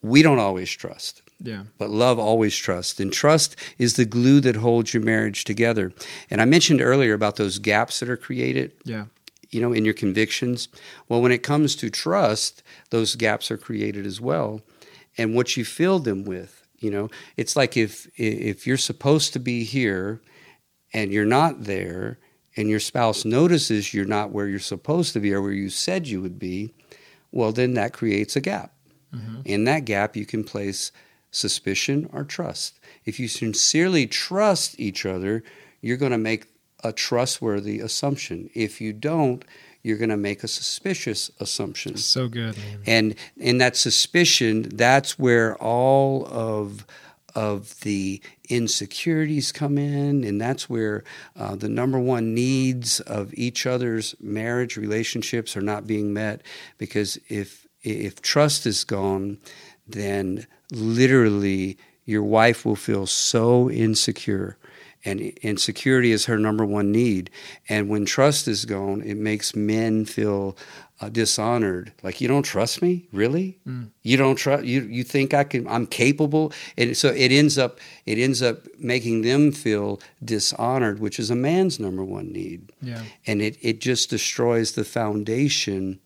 We 0.02 0.22
don't 0.22 0.38
always 0.38 0.70
trust. 0.70 1.22
yeah, 1.40 1.64
But 1.78 1.90
love 1.90 2.18
always 2.18 2.54
trusts. 2.54 3.00
And 3.00 3.12
trust 3.12 3.56
is 3.78 3.94
the 3.96 4.04
glue 4.04 4.40
that 4.40 4.56
holds 4.56 4.92
your 4.94 5.02
marriage 5.02 5.44
together. 5.44 5.92
And 6.30 6.40
I 6.40 6.44
mentioned 6.44 6.80
earlier 6.80 7.14
about 7.14 7.36
those 7.36 7.58
gaps 7.58 8.00
that 8.00 8.08
are 8.10 8.16
created, 8.16 8.72
yeah, 8.84 9.06
you 9.50 9.60
know, 9.60 9.72
in 9.72 9.84
your 9.84 9.94
convictions. 9.94 10.68
Well, 11.08 11.22
when 11.22 11.32
it 11.32 11.42
comes 11.42 11.74
to 11.76 11.90
trust, 11.90 12.62
those 12.90 13.16
gaps 13.16 13.50
are 13.50 13.56
created 13.58 14.06
as 14.06 14.20
well. 14.20 14.60
And 15.18 15.34
what 15.34 15.56
you 15.56 15.64
fill 15.64 15.98
them 15.98 16.24
with, 16.24 16.66
you 16.78 16.90
know, 16.90 17.08
it's 17.36 17.56
like 17.56 17.76
if 17.76 18.06
if 18.18 18.66
you're 18.66 18.76
supposed 18.76 19.32
to 19.32 19.38
be 19.38 19.64
here 19.64 20.20
and 20.92 21.12
you're 21.12 21.24
not 21.24 21.64
there 21.64 22.18
and 22.56 22.68
your 22.68 22.80
spouse 22.80 23.24
notices 23.24 23.92
you're 23.92 24.04
not 24.04 24.30
where 24.30 24.46
you're 24.46 24.58
supposed 24.58 25.12
to 25.12 25.20
be 25.20 25.32
or 25.32 25.42
where 25.42 25.52
you 25.52 25.70
said 25.70 26.06
you 26.06 26.20
would 26.22 26.38
be, 26.38 26.74
well 27.32 27.52
then 27.52 27.74
that 27.74 27.92
creates 27.92 28.36
a 28.36 28.40
gap. 28.40 28.72
Mhm. 29.14 29.42
In 29.44 29.64
that 29.64 29.84
gap 29.84 30.16
you 30.16 30.26
can 30.26 30.44
place 30.44 30.92
suspicion 31.30 32.08
or 32.12 32.24
trust. 32.24 32.78
If 33.04 33.20
you 33.20 33.28
sincerely 33.28 34.06
trust 34.06 34.78
each 34.78 35.04
other, 35.04 35.42
you're 35.80 35.96
going 35.98 36.12
to 36.12 36.18
make 36.18 36.46
a 36.82 36.92
trustworthy 36.92 37.80
assumption. 37.80 38.50
If 38.54 38.80
you 38.80 38.92
don't, 38.92 39.44
you're 39.86 39.96
going 39.96 40.08
to 40.08 40.16
make 40.16 40.42
a 40.42 40.48
suspicious 40.48 41.30
assumption. 41.38 41.96
so 41.96 42.26
good. 42.26 42.56
And 42.86 43.14
in 43.36 43.58
that 43.58 43.76
suspicion, 43.76 44.62
that's 44.62 45.16
where 45.16 45.54
all 45.56 46.26
of 46.26 46.84
of 47.36 47.78
the 47.80 48.20
insecurities 48.48 49.52
come 49.52 49.76
in, 49.76 50.24
and 50.24 50.40
that's 50.40 50.70
where 50.70 51.04
uh, 51.36 51.54
the 51.54 51.68
number 51.68 51.98
one 51.98 52.34
needs 52.34 52.98
of 53.00 53.32
each 53.34 53.66
other's 53.66 54.16
marriage 54.20 54.78
relationships 54.78 55.56
are 55.56 55.60
not 55.62 55.86
being 55.86 56.12
met. 56.12 56.42
Because 56.78 57.18
if 57.28 57.68
if 57.82 58.20
trust 58.20 58.66
is 58.66 58.82
gone, 58.82 59.38
then 59.86 60.48
literally 60.72 61.78
your 62.06 62.24
wife 62.24 62.64
will 62.64 62.74
feel 62.74 63.06
so 63.06 63.70
insecure 63.70 64.56
and 65.06 65.32
and 65.42 65.58
security 65.58 66.12
is 66.12 66.26
her 66.26 66.38
number 66.38 66.66
one 66.66 66.92
need. 66.92 67.30
And 67.68 67.88
when 67.88 68.04
trust 68.04 68.48
is 68.48 68.64
gone, 68.64 69.00
it 69.02 69.16
makes 69.16 69.54
men 69.56 70.04
feel 70.04 70.56
uh, 71.00 71.08
dishonored. 71.08 71.92
Like 72.02 72.20
you 72.20 72.28
don't 72.28 72.42
trust 72.42 72.82
me, 72.82 73.06
really? 73.12 73.58
Mm. 73.66 73.90
You 74.02 74.16
don't 74.16 74.36
trust 74.36 74.64
you. 74.64 74.82
You 74.82 75.04
think 75.04 75.32
I 75.32 75.44
can? 75.44 75.66
I'm 75.68 75.86
capable, 75.86 76.52
and 76.76 76.96
so 76.96 77.08
it 77.08 77.30
ends 77.32 77.56
up 77.56 77.78
it 78.04 78.18
ends 78.18 78.42
up 78.42 78.66
making 78.78 79.22
them 79.22 79.52
feel 79.52 80.00
dishonored, 80.24 80.98
which 80.98 81.18
is 81.18 81.30
a 81.30 81.36
man's 81.36 81.78
number 81.78 82.04
one 82.04 82.32
need, 82.32 82.72
Yeah, 82.82 83.02
and 83.26 83.40
it 83.40 83.56
it 83.62 83.80
just 83.80 84.10
destroys 84.10 84.72
the 84.72 84.84
foundation 84.84 86.00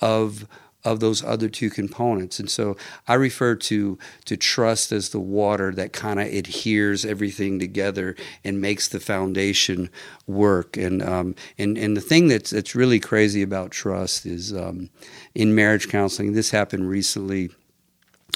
of 0.00 0.46
of 0.84 1.00
those 1.00 1.24
other 1.24 1.48
two 1.48 1.70
components. 1.70 2.38
And 2.38 2.48
so 2.48 2.76
I 3.06 3.14
refer 3.14 3.56
to 3.56 3.98
to 4.26 4.36
trust 4.36 4.92
as 4.92 5.08
the 5.08 5.20
water 5.20 5.72
that 5.72 5.92
kind 5.92 6.20
of 6.20 6.26
adheres 6.26 7.04
everything 7.04 7.58
together 7.58 8.14
and 8.44 8.60
makes 8.60 8.88
the 8.88 9.00
foundation 9.00 9.90
work. 10.26 10.76
And 10.76 11.02
um, 11.02 11.34
and 11.58 11.76
and 11.76 11.96
the 11.96 12.00
thing 12.00 12.28
that's 12.28 12.50
that's 12.50 12.74
really 12.74 13.00
crazy 13.00 13.42
about 13.42 13.70
trust 13.70 14.24
is 14.24 14.52
um, 14.54 14.90
in 15.34 15.54
marriage 15.54 15.88
counseling. 15.88 16.32
This 16.32 16.50
happened 16.50 16.88
recently. 16.88 17.50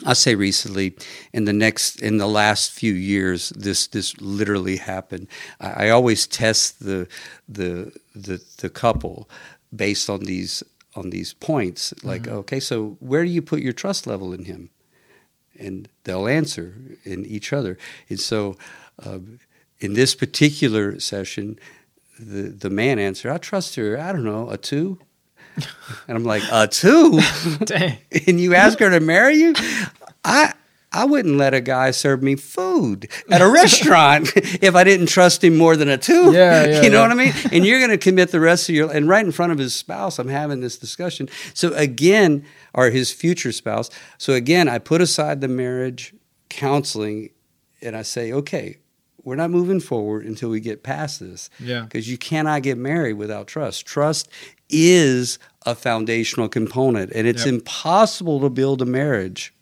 I 0.07 0.15
say 0.15 0.35
recently, 0.35 0.97
in 1.33 1.45
the 1.45 1.53
next, 1.53 2.01
in 2.03 2.17
the 2.17 2.27
last 2.27 2.73
few 2.73 2.93
years, 2.93 3.51
this 3.51 3.87
this 3.87 4.21
literally 4.21 4.79
happened. 4.79 5.29
I, 5.61 5.87
I 5.87 5.91
always 5.91 6.27
test 6.27 6.85
the 6.85 7.07
the 7.49 7.93
the 8.15 8.43
the 8.59 8.71
couple 8.71 9.29
based 9.75 10.11
on 10.11 10.21
these 10.21 10.63
on 10.95 11.11
these 11.11 11.35
points. 11.35 11.95
Like, 12.03 12.29
okay, 12.29 12.61
so 12.61 12.97
where 13.01 13.25
do 13.25 13.31
you 13.31 13.43
put 13.43 13.61
your 13.61 13.73
trust 13.73 14.07
level 14.07 14.33
in 14.33 14.45
him? 14.45 14.71
And 15.59 15.89
they'll 16.05 16.29
answer 16.29 16.75
in 17.05 17.25
each 17.27 17.53
other. 17.53 17.79
And 18.09 18.19
so, 18.19 18.57
uh, 19.05 19.19
in 19.81 19.95
this 19.95 20.15
particular 20.15 20.99
session, 21.01 21.59
the 22.19 22.49
the 22.49 22.71
man 22.71 22.99
answered, 22.99 23.33
"I 23.33 23.39
trust 23.39 23.77
her. 23.77 23.99
I 23.99 24.13
don't 24.13 24.25
know, 24.25 24.49
a 24.51 24.57
two. 24.57 24.99
And 26.09 26.17
I'm 26.17 26.25
like, 26.25 26.43
a 26.51 26.67
two? 26.67 27.21
dang, 27.65 27.99
and 28.27 28.41
you 28.41 28.55
ask 28.55 28.79
her 28.79 28.91
to 28.91 29.01
marry 29.01 29.37
you? 29.37 29.55
I 30.25 30.55
I 30.95 31.05
wouldn't 31.05 31.37
let 31.37 31.55
a 31.55 31.61
guy 31.61 31.91
serve 31.91 32.23
me 32.23 32.37
food 32.37 33.09
at 33.31 33.41
a 33.41 33.49
restaurant 33.49 34.31
if 34.37 34.75
I 34.75 34.85
didn't 34.85 35.07
trust 35.07 35.43
him 35.43 35.57
more 35.57 35.77
than 35.77 35.89
a 35.89 35.97
two. 35.99 36.33
Yeah, 36.33 36.65
yeah, 36.67 36.83
you 36.83 36.91
know 36.91 36.97
yeah. 36.99 37.09
what 37.09 37.11
I 37.11 37.15
mean? 37.15 37.33
And 37.51 37.65
you're 37.67 37.79
going 37.79 37.91
to 37.91 37.99
commit 37.99 38.31
the 38.31 38.41
rest 38.41 38.69
of 38.69 38.75
your 38.75 38.93
and 38.93 39.09
right 39.09 39.25
in 39.25 39.33
front 39.33 39.53
of 39.53 39.59
his 39.59 39.75
spouse. 39.75 40.19
I'm 40.19 40.29
having 40.29 40.61
this 40.61 40.77
discussion. 40.79 41.29
So 41.55 41.73
again, 41.75 42.45
or 42.75 42.91
his 42.91 43.13
future 43.13 43.53
spouse. 43.53 43.91
So 44.19 44.35
again, 44.35 44.69
I 44.69 44.79
put 44.79 45.01
aside 45.01 45.41
the 45.41 45.49
marriage 45.49 46.15
counseling, 46.49 47.31
and 47.81 47.97
I 47.97 48.03
say, 48.03 48.33
okay, 48.33 48.77
we're 49.25 49.37
not 49.37 49.51
moving 49.51 49.81
forward 49.81 50.27
until 50.27 50.49
we 50.51 50.61
get 50.61 50.83
past 50.83 51.21
this 51.21 51.49
yeah, 51.61 51.83
because 51.83 52.09
you 52.11 52.19
cannot 52.19 52.63
get 52.63 52.77
married 52.77 53.15
without 53.15 53.47
trust. 53.47 53.87
Trust 53.87 54.29
is 54.69 55.39
a 55.65 55.75
foundational 55.75 56.49
component, 56.49 57.13
and 57.15 57.27
it's 57.27 57.45
Yep. 57.47 57.55
impossible 57.55 58.41
to 58.41 58.51
build 58.51 58.83
a 58.83 58.87
marriage 58.87 59.55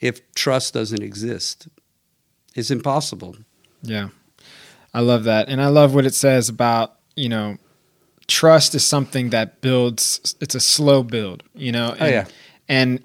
if 0.00 0.20
trust 0.34 0.74
doesn't 0.74 1.02
exist. 1.02 1.68
It's 2.54 2.70
impossible. 2.70 3.36
yeah. 3.82 4.08
I 4.94 5.00
love 5.00 5.24
that, 5.24 5.48
and 5.48 5.60
I 5.60 5.68
love 5.68 5.94
what 5.94 6.06
it 6.06 6.14
says 6.14 6.48
about 6.48 6.98
you 7.18 7.28
know, 7.28 7.58
trust 8.28 8.74
is 8.74 8.84
something 8.84 9.30
that 9.30 9.60
builds. 9.60 10.36
It's 10.40 10.54
a 10.54 10.60
slow 10.60 11.02
build, 11.02 11.42
you 11.54 11.72
know. 11.72 11.94
Oh, 12.00 12.04
and, 12.04 12.10
yeah. 12.10 12.24
and 12.68 13.04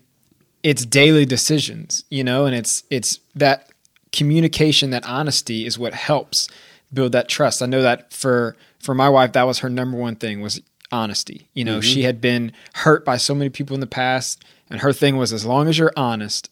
it's 0.62 0.86
daily 0.86 1.26
decisions, 1.26 2.06
you 2.10 2.24
know, 2.24 2.46
and 2.46 2.56
it's 2.56 2.84
it's 2.90 3.20
that 3.36 3.70
communication, 4.12 4.92
that 4.92 5.06
honesty 5.06 5.66
is 5.66 5.78
what 5.78 5.94
helps 5.94 6.48
build 6.94 7.12
that 7.14 7.28
trust. 7.28 7.62
I 7.62 7.66
know 7.66 7.82
that 7.82 8.14
for 8.14 8.56
for 8.80 8.94
my 8.94 9.10
wife, 9.10 9.34
that 9.34 9.44
was 9.44 9.60
her 9.60 9.70
number 9.70 9.98
one 9.98 10.16
thing 10.16 10.42
was 10.42 10.62
honesty. 10.92 11.50
You 11.54 11.66
know, 11.66 11.80
mm-hmm. 11.80 11.92
she 11.92 12.04
had 12.04 12.22
been 12.22 12.54
hurt 12.76 13.04
by 13.04 13.18
so 13.18 13.34
many 13.34 13.50
people 13.50 13.74
in 13.74 13.82
the 13.82 13.88
past, 13.88 14.46
and 14.70 14.82
her 14.82 14.94
thing 14.94 15.18
was 15.18 15.34
as 15.34 15.46
long 15.46 15.68
as 15.68 15.78
you're 15.78 15.94
honest, 15.98 16.50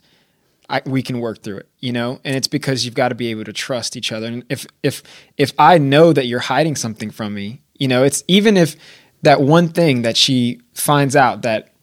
I, 0.72 0.82
we 0.86 1.04
can 1.04 1.20
work 1.20 1.44
through 1.44 1.58
it. 1.58 1.70
You 1.80 1.92
know, 1.92 2.20
and 2.24 2.36
it's 2.36 2.48
because 2.48 2.86
you've 2.86 2.96
got 2.96 3.10
to 3.10 3.16
be 3.16 3.28
able 3.28 3.44
to 3.44 3.54
trust 3.54 3.96
each 3.96 4.12
other. 4.12 4.28
And 4.28 4.44
if 4.50 4.66
if 4.84 5.04
if 5.38 5.54
I 5.60 5.78
know 5.78 6.14
that 6.14 6.26
you're 6.26 6.40
hiding 6.40 6.76
something 6.76 7.12
from 7.12 7.34
me, 7.34 7.62
you 7.78 7.88
know, 7.88 8.04
it's 8.04 8.24
even 8.28 8.58
if 8.58 8.76
that 9.24 9.42
one 9.42 9.70
thing 9.70 10.02
that 10.02 10.18
she 10.18 10.62
finds 10.74 11.16
out 11.16 11.44
that 11.44 11.74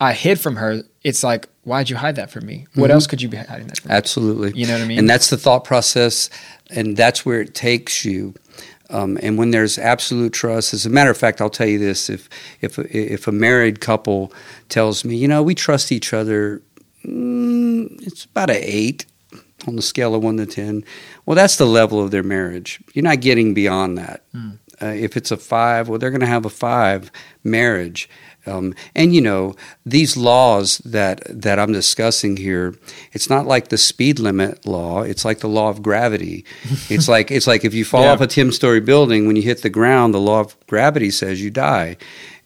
I 0.00 0.12
hid 0.12 0.40
from 0.40 0.56
her, 0.56 0.82
it's 1.04 1.22
like 1.22 1.48
why'd 1.68 1.90
you 1.90 1.96
hide 1.96 2.16
that 2.16 2.30
from 2.30 2.46
me? 2.46 2.66
What 2.74 2.86
mm-hmm. 2.86 2.92
else 2.92 3.06
could 3.06 3.20
you 3.20 3.28
be 3.28 3.36
hiding 3.36 3.66
that 3.68 3.80
from? 3.80 3.90
Absolutely. 3.90 4.58
You 4.58 4.66
know 4.66 4.72
what 4.72 4.82
I 4.82 4.86
mean? 4.86 4.98
And 4.98 5.08
that's 5.08 5.30
the 5.30 5.36
thought 5.36 5.64
process, 5.64 6.30
and 6.70 6.96
that's 6.96 7.26
where 7.26 7.40
it 7.40 7.54
takes 7.54 8.04
you. 8.04 8.34
Um, 8.90 9.18
and 9.22 9.36
when 9.36 9.50
there's 9.50 9.78
absolute 9.78 10.32
trust, 10.32 10.72
as 10.72 10.86
a 10.86 10.90
matter 10.90 11.10
of 11.10 11.18
fact, 11.18 11.42
I'll 11.42 11.50
tell 11.50 11.66
you 11.66 11.78
this: 11.78 12.08
if 12.08 12.28
if 12.62 12.78
if 12.78 13.28
a 13.28 13.32
married 13.32 13.80
couple 13.80 14.32
tells 14.70 15.04
me, 15.04 15.14
you 15.14 15.28
know, 15.28 15.42
we 15.42 15.54
trust 15.54 15.92
each 15.92 16.14
other, 16.14 16.62
mm, 17.08 18.06
it's 18.06 18.24
about 18.24 18.50
an 18.50 18.60
eight 18.60 19.06
on 19.66 19.76
the 19.76 19.82
scale 19.82 20.14
of 20.14 20.22
one 20.22 20.36
to 20.36 20.46
ten. 20.46 20.84
Well, 21.26 21.34
that's 21.34 21.56
the 21.56 21.66
level 21.66 22.02
of 22.02 22.10
their 22.10 22.22
marriage. 22.22 22.80
You're 22.94 23.04
not 23.04 23.20
getting 23.20 23.54
beyond 23.54 23.98
that. 23.98 24.24
Mm. 24.32 24.58
Uh, 24.80 24.86
if 24.86 25.16
it's 25.16 25.32
a 25.32 25.36
five, 25.36 25.88
well, 25.88 25.98
they're 25.98 26.10
going 26.10 26.20
to 26.20 26.26
have 26.26 26.46
a 26.46 26.50
five 26.50 27.10
marriage. 27.42 28.08
Um, 28.46 28.74
and 28.94 29.14
you 29.14 29.20
know 29.20 29.54
these 29.84 30.16
laws 30.16 30.78
that 30.78 31.22
that 31.28 31.58
I'm 31.58 31.72
discussing 31.72 32.36
here, 32.36 32.74
it's 33.12 33.28
not 33.28 33.46
like 33.46 33.68
the 33.68 33.76
speed 33.76 34.18
limit 34.18 34.66
law. 34.66 35.02
It's 35.02 35.24
like 35.24 35.40
the 35.40 35.48
law 35.48 35.68
of 35.68 35.82
gravity. 35.82 36.44
it's 36.88 37.08
like 37.08 37.30
it's 37.30 37.46
like 37.46 37.64
if 37.64 37.74
you 37.74 37.84
fall 37.84 38.04
yeah. 38.04 38.12
off 38.12 38.20
a 38.20 38.26
ten 38.26 38.52
story 38.52 38.80
building, 38.80 39.26
when 39.26 39.36
you 39.36 39.42
hit 39.42 39.62
the 39.62 39.70
ground, 39.70 40.14
the 40.14 40.20
law 40.20 40.40
of 40.40 40.56
gravity 40.66 41.10
says 41.10 41.42
you 41.42 41.50
die. 41.50 41.96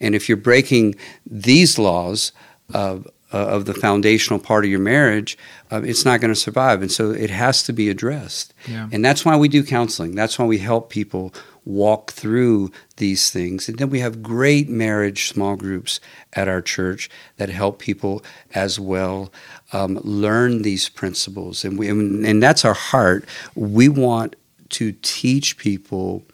And 0.00 0.14
if 0.14 0.28
you're 0.28 0.36
breaking 0.36 0.96
these 1.24 1.78
laws 1.78 2.32
of 2.74 3.06
uh, 3.32 3.38
of 3.38 3.64
the 3.64 3.74
foundational 3.74 4.38
part 4.38 4.64
of 4.64 4.70
your 4.70 4.80
marriage, 4.80 5.38
uh, 5.70 5.82
it's 5.82 6.04
not 6.04 6.20
going 6.20 6.32
to 6.32 6.38
survive. 6.38 6.82
And 6.82 6.92
so 6.92 7.10
it 7.10 7.30
has 7.30 7.62
to 7.64 7.72
be 7.72 7.88
addressed. 7.88 8.52
Yeah. 8.68 8.88
And 8.92 9.04
that's 9.04 9.24
why 9.24 9.36
we 9.36 9.48
do 9.48 9.64
counseling. 9.64 10.14
That's 10.14 10.38
why 10.38 10.44
we 10.44 10.58
help 10.58 10.90
people 10.90 11.32
walk 11.64 12.12
through 12.12 12.70
these 12.96 13.30
things. 13.30 13.68
And 13.68 13.78
then 13.78 13.88
we 13.88 14.00
have 14.00 14.22
great 14.22 14.68
marriage 14.68 15.28
small 15.28 15.56
groups 15.56 16.00
at 16.32 16.48
our 16.48 16.60
church 16.60 17.08
that 17.36 17.48
help 17.48 17.78
people 17.78 18.22
as 18.54 18.80
well 18.80 19.32
um, 19.72 19.98
learn 20.02 20.62
these 20.62 20.88
principles. 20.88 21.64
And, 21.64 21.78
we, 21.78 21.88
and 21.88 22.42
that's 22.42 22.64
our 22.64 22.74
heart. 22.74 23.24
We 23.54 23.88
want 23.88 24.36
to 24.70 24.92
teach 25.02 25.56
people 25.56 26.24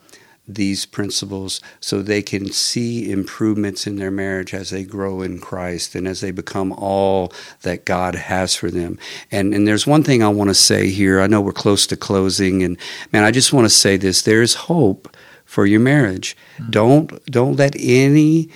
these 0.49 0.87
principles 0.87 1.61
so 1.79 2.01
they 2.01 2.23
can 2.23 2.51
see 2.51 3.11
improvements 3.11 3.87
in 3.87 3.97
their 3.97 4.11
marriage 4.11 4.55
as 4.55 4.71
they 4.71 4.83
grow 4.83 5.21
in 5.21 5.39
Christ 5.39 5.95
and 5.95 6.09
as 6.09 6.23
they 6.23 6.31
become 6.31 6.73
all 6.73 7.33
that 7.63 7.85
God 7.85 8.15
has 8.15 8.57
for 8.57 8.71
them. 8.71 8.99
And 9.31 9.55
and 9.55 9.69
there's 9.69 9.87
one 9.87 10.03
thing 10.03 10.23
I 10.23 10.29
want 10.29 10.49
to 10.49 10.55
say 10.55 10.89
here. 10.89 11.21
I 11.21 11.27
know 11.27 11.43
we're 11.43 11.53
close 11.53 11.87
to 11.89 11.97
closing 11.97 12.63
and 12.63 12.79
man, 13.13 13.25
I 13.25 13.31
just 13.31 13.53
want 13.53 13.67
to 13.67 13.71
say 13.71 13.99
this. 13.99 14.23
There 14.23 14.43
is 14.43 14.55
hope 14.55 15.15
for 15.45 15.67
your 15.67 15.81
marriage. 15.81 16.37
Mm-hmm. 16.57 16.71
Don't 16.71 17.27
don't 17.27 17.57
let 17.57 17.77
any 17.79 18.49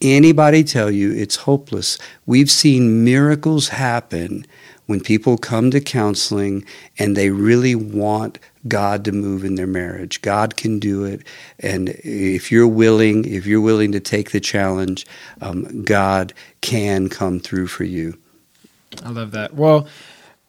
anybody 0.00 0.62
tell 0.62 0.90
you 0.90 1.12
it's 1.12 1.36
hopeless. 1.36 1.98
We've 2.24 2.50
seen 2.50 3.04
miracles 3.04 3.68
happen 3.68 4.46
when 4.86 5.00
people 5.00 5.38
come 5.38 5.70
to 5.70 5.80
counseling 5.80 6.64
and 6.98 7.16
they 7.16 7.30
really 7.30 7.74
want 7.74 8.38
God 8.68 9.04
to 9.06 9.12
move 9.12 9.44
in 9.44 9.56
their 9.56 9.66
marriage. 9.66 10.22
God 10.22 10.56
can 10.56 10.78
do 10.78 11.04
it, 11.04 11.22
and 11.58 11.90
if 12.04 12.52
you're 12.52 12.68
willing, 12.68 13.24
if 13.24 13.46
you're 13.46 13.60
willing 13.60 13.92
to 13.92 14.00
take 14.00 14.30
the 14.30 14.40
challenge, 14.40 15.06
um, 15.40 15.82
God 15.82 16.32
can 16.60 17.08
come 17.08 17.40
through 17.40 17.66
for 17.68 17.84
you. 17.84 18.18
I 19.04 19.10
love 19.10 19.32
that. 19.32 19.54
Well, 19.54 19.86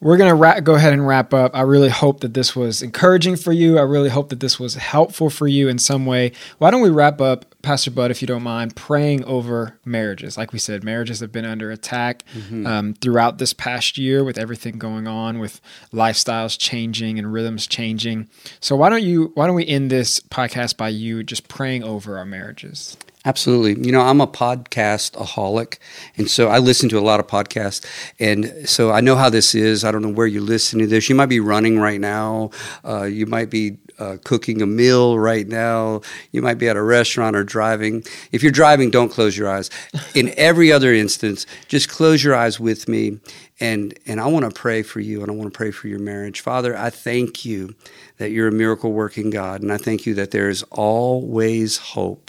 we're 0.04 0.18
going 0.18 0.30
to 0.30 0.36
ra- 0.36 0.60
go 0.60 0.76
ahead 0.76 0.92
and 0.92 1.08
wrap 1.08 1.34
up. 1.34 1.56
I 1.56 1.62
really 1.62 1.90
hope 1.90 2.20
that 2.20 2.34
this 2.34 2.56
was 2.56 2.82
encouraging 2.82 3.38
for 3.38 3.54
you. 3.54 3.80
I 3.80 3.84
really 3.84 4.10
hope 4.10 4.30
that 4.30 4.42
this 4.42 4.60
was 4.60 4.76
helpful 4.76 5.30
for 5.30 5.48
you 5.48 5.70
in 5.70 5.80
some 5.80 6.06
way. 6.06 6.34
Why 6.58 6.72
don't 6.72 6.82
we 6.82 6.90
wrap 6.90 7.22
up, 7.22 7.46
Pastor 7.62 7.90
Bud, 7.90 8.12
if 8.12 8.22
you 8.22 8.28
don't 8.28 8.44
mind, 8.44 8.76
praying 8.76 9.24
over 9.24 9.80
marriages? 9.86 10.38
Like 10.38 10.52
we 10.52 10.60
said, 10.60 10.84
marriages 10.84 11.22
have 11.22 11.32
been 11.32 11.46
under 11.46 11.72
attack 11.72 12.26
mm-hmm. 12.34 12.68
um, 12.68 12.94
throughout 12.96 13.38
this 13.38 13.54
past 13.54 13.98
year 13.98 14.26
with 14.26 14.38
everything 14.38 14.78
going 14.78 15.08
on, 15.08 15.40
with 15.40 15.62
lifestyles 15.94 16.60
changing 16.60 17.18
and 17.18 17.32
rhythms 17.32 17.66
changing. 17.66 18.30
So 18.60 18.76
why 18.76 18.90
don't 18.90 19.04
you? 19.04 19.32
Why 19.36 19.48
don't 19.48 19.56
we 19.56 19.66
end 19.66 19.90
this 19.90 20.20
podcast 20.20 20.76
by 20.76 20.90
you 20.90 21.24
just 21.24 21.48
praying 21.48 21.84
over 21.84 22.18
our 22.18 22.26
marriages? 22.26 22.98
Absolutely. 23.26 23.82
You 23.86 23.94
know, 23.94 24.02
I'm 24.02 24.20
a 24.20 24.28
podcast 24.28 25.12
aholic, 25.12 25.78
and 26.18 26.30
so 26.30 26.50
I 26.50 26.58
listen 26.58 26.90
to 26.90 27.00
a 27.00 27.02
lot 27.02 27.22
of 27.22 27.28
podcasts, 27.28 27.86
and 28.20 28.68
so 28.68 28.92
I 28.92 29.00
know 29.00 29.16
how 29.16 29.30
this 29.30 29.56
is. 29.56 29.86
I 29.86 29.92
don't 29.92 30.02
know 30.02 30.12
where 30.12 30.28
you're 30.28 30.42
listening 30.42 30.86
to 30.86 30.90
this. 30.90 31.08
You 31.08 31.16
might 31.16 31.28
be 31.28 31.40
running 31.40 31.80
right 31.80 32.02
now. 32.02 32.50
Uh, 32.84 33.04
you 33.04 33.26
might 33.26 33.50
be 33.50 33.78
uh, 33.98 34.18
cooking 34.26 34.62
a 34.62 34.66
meal 34.66 35.18
right 35.18 35.48
now. 35.48 36.02
You 36.34 36.42
might 36.42 36.58
be 36.58 36.68
at 36.68 36.76
a 36.76 36.82
restaurant 36.82 37.38
or 37.38 37.46
driving. 37.46 38.04
If 38.34 38.44
you're 38.44 38.52
driving, 38.52 38.92
don't 38.92 39.10
close 39.10 39.38
your 39.38 39.50
eyes. 39.50 39.70
In 40.14 40.34
every 40.36 40.74
other 40.74 40.94
instance, 40.94 41.46
just 41.70 41.88
close 41.88 42.26
your 42.26 42.36
eyes 42.36 42.60
with 42.60 42.90
me, 42.90 43.20
and 43.62 43.98
and 44.06 44.20
I 44.20 44.28
want 44.28 44.44
to 44.44 44.52
pray 44.52 44.84
for 44.84 45.00
you, 45.00 45.22
and 45.22 45.32
I 45.32 45.34
want 45.34 45.54
to 45.54 45.58
pray 45.58 45.72
for 45.72 45.88
your 45.88 46.00
marriage, 46.00 46.42
Father. 46.42 46.78
I 46.78 46.90
thank 46.90 47.46
you 47.46 47.74
that 48.18 48.32
you're 48.32 48.50
a 48.50 48.52
miracle 48.52 48.92
working 48.92 49.30
God, 49.30 49.62
and 49.62 49.72
I 49.72 49.78
thank 49.78 50.06
you 50.06 50.14
that 50.16 50.32
there 50.32 50.50
is 50.50 50.64
always 50.72 51.78
hope 51.78 52.23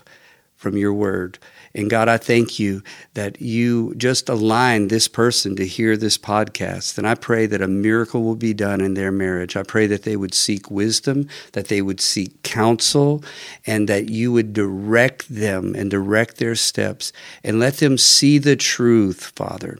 from 0.64 0.79
your 0.79 0.94
word. 0.94 1.38
And 1.74 1.90
God, 1.90 2.09
I 2.09 2.16
thank 2.16 2.59
you 2.59 2.83
that 3.12 3.38
you 3.38 3.94
just 3.98 4.31
aligned 4.31 4.88
this 4.88 5.09
person 5.09 5.57
to 5.57 5.66
hear 5.66 5.94
this 5.94 6.16
podcast. 6.16 6.96
And 6.96 7.07
I 7.07 7.14
pray 7.14 7.44
that 7.44 7.61
a 7.61 7.68
miracle 7.68 8.22
will 8.22 8.35
be 8.35 8.55
done 8.55 8.81
in 8.81 8.94
their 8.94 9.12
marriage. 9.12 9.57
I 9.57 9.62
pray 9.62 9.87
that 9.88 10.05
they 10.05 10.16
would 10.16 10.33
seek 10.33 10.70
wisdom, 10.70 11.29
that 11.53 11.68
they 11.68 11.83
would 11.83 12.00
seek 12.00 12.42
counsel, 12.42 13.22
and 13.66 13.90
that 13.90 14.09
you 14.09 14.33
would 14.33 14.55
direct 14.55 15.29
them 15.29 15.74
and 15.77 15.90
direct 15.90 16.38
their 16.38 16.55
steps 16.55 17.12
and 17.44 17.61
let 17.61 17.74
them 17.74 17.98
see 17.98 18.38
the 18.38 18.57
truth, 18.57 19.33
Father, 19.37 19.79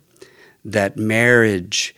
that 0.66 0.99
marriage 0.99 1.97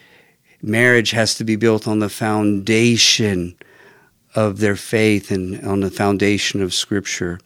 marriage 0.63 1.11
has 1.11 1.35
to 1.35 1.45
be 1.45 1.57
built 1.57 1.89
on 1.89 1.99
the 1.99 2.09
foundation 2.09 3.57
of 4.35 4.59
their 4.59 4.77
faith 4.77 5.31
and 5.31 5.65
on 5.67 5.81
the 5.81 5.91
foundation 5.91 6.63
of 6.63 6.73
scripture 6.73 7.39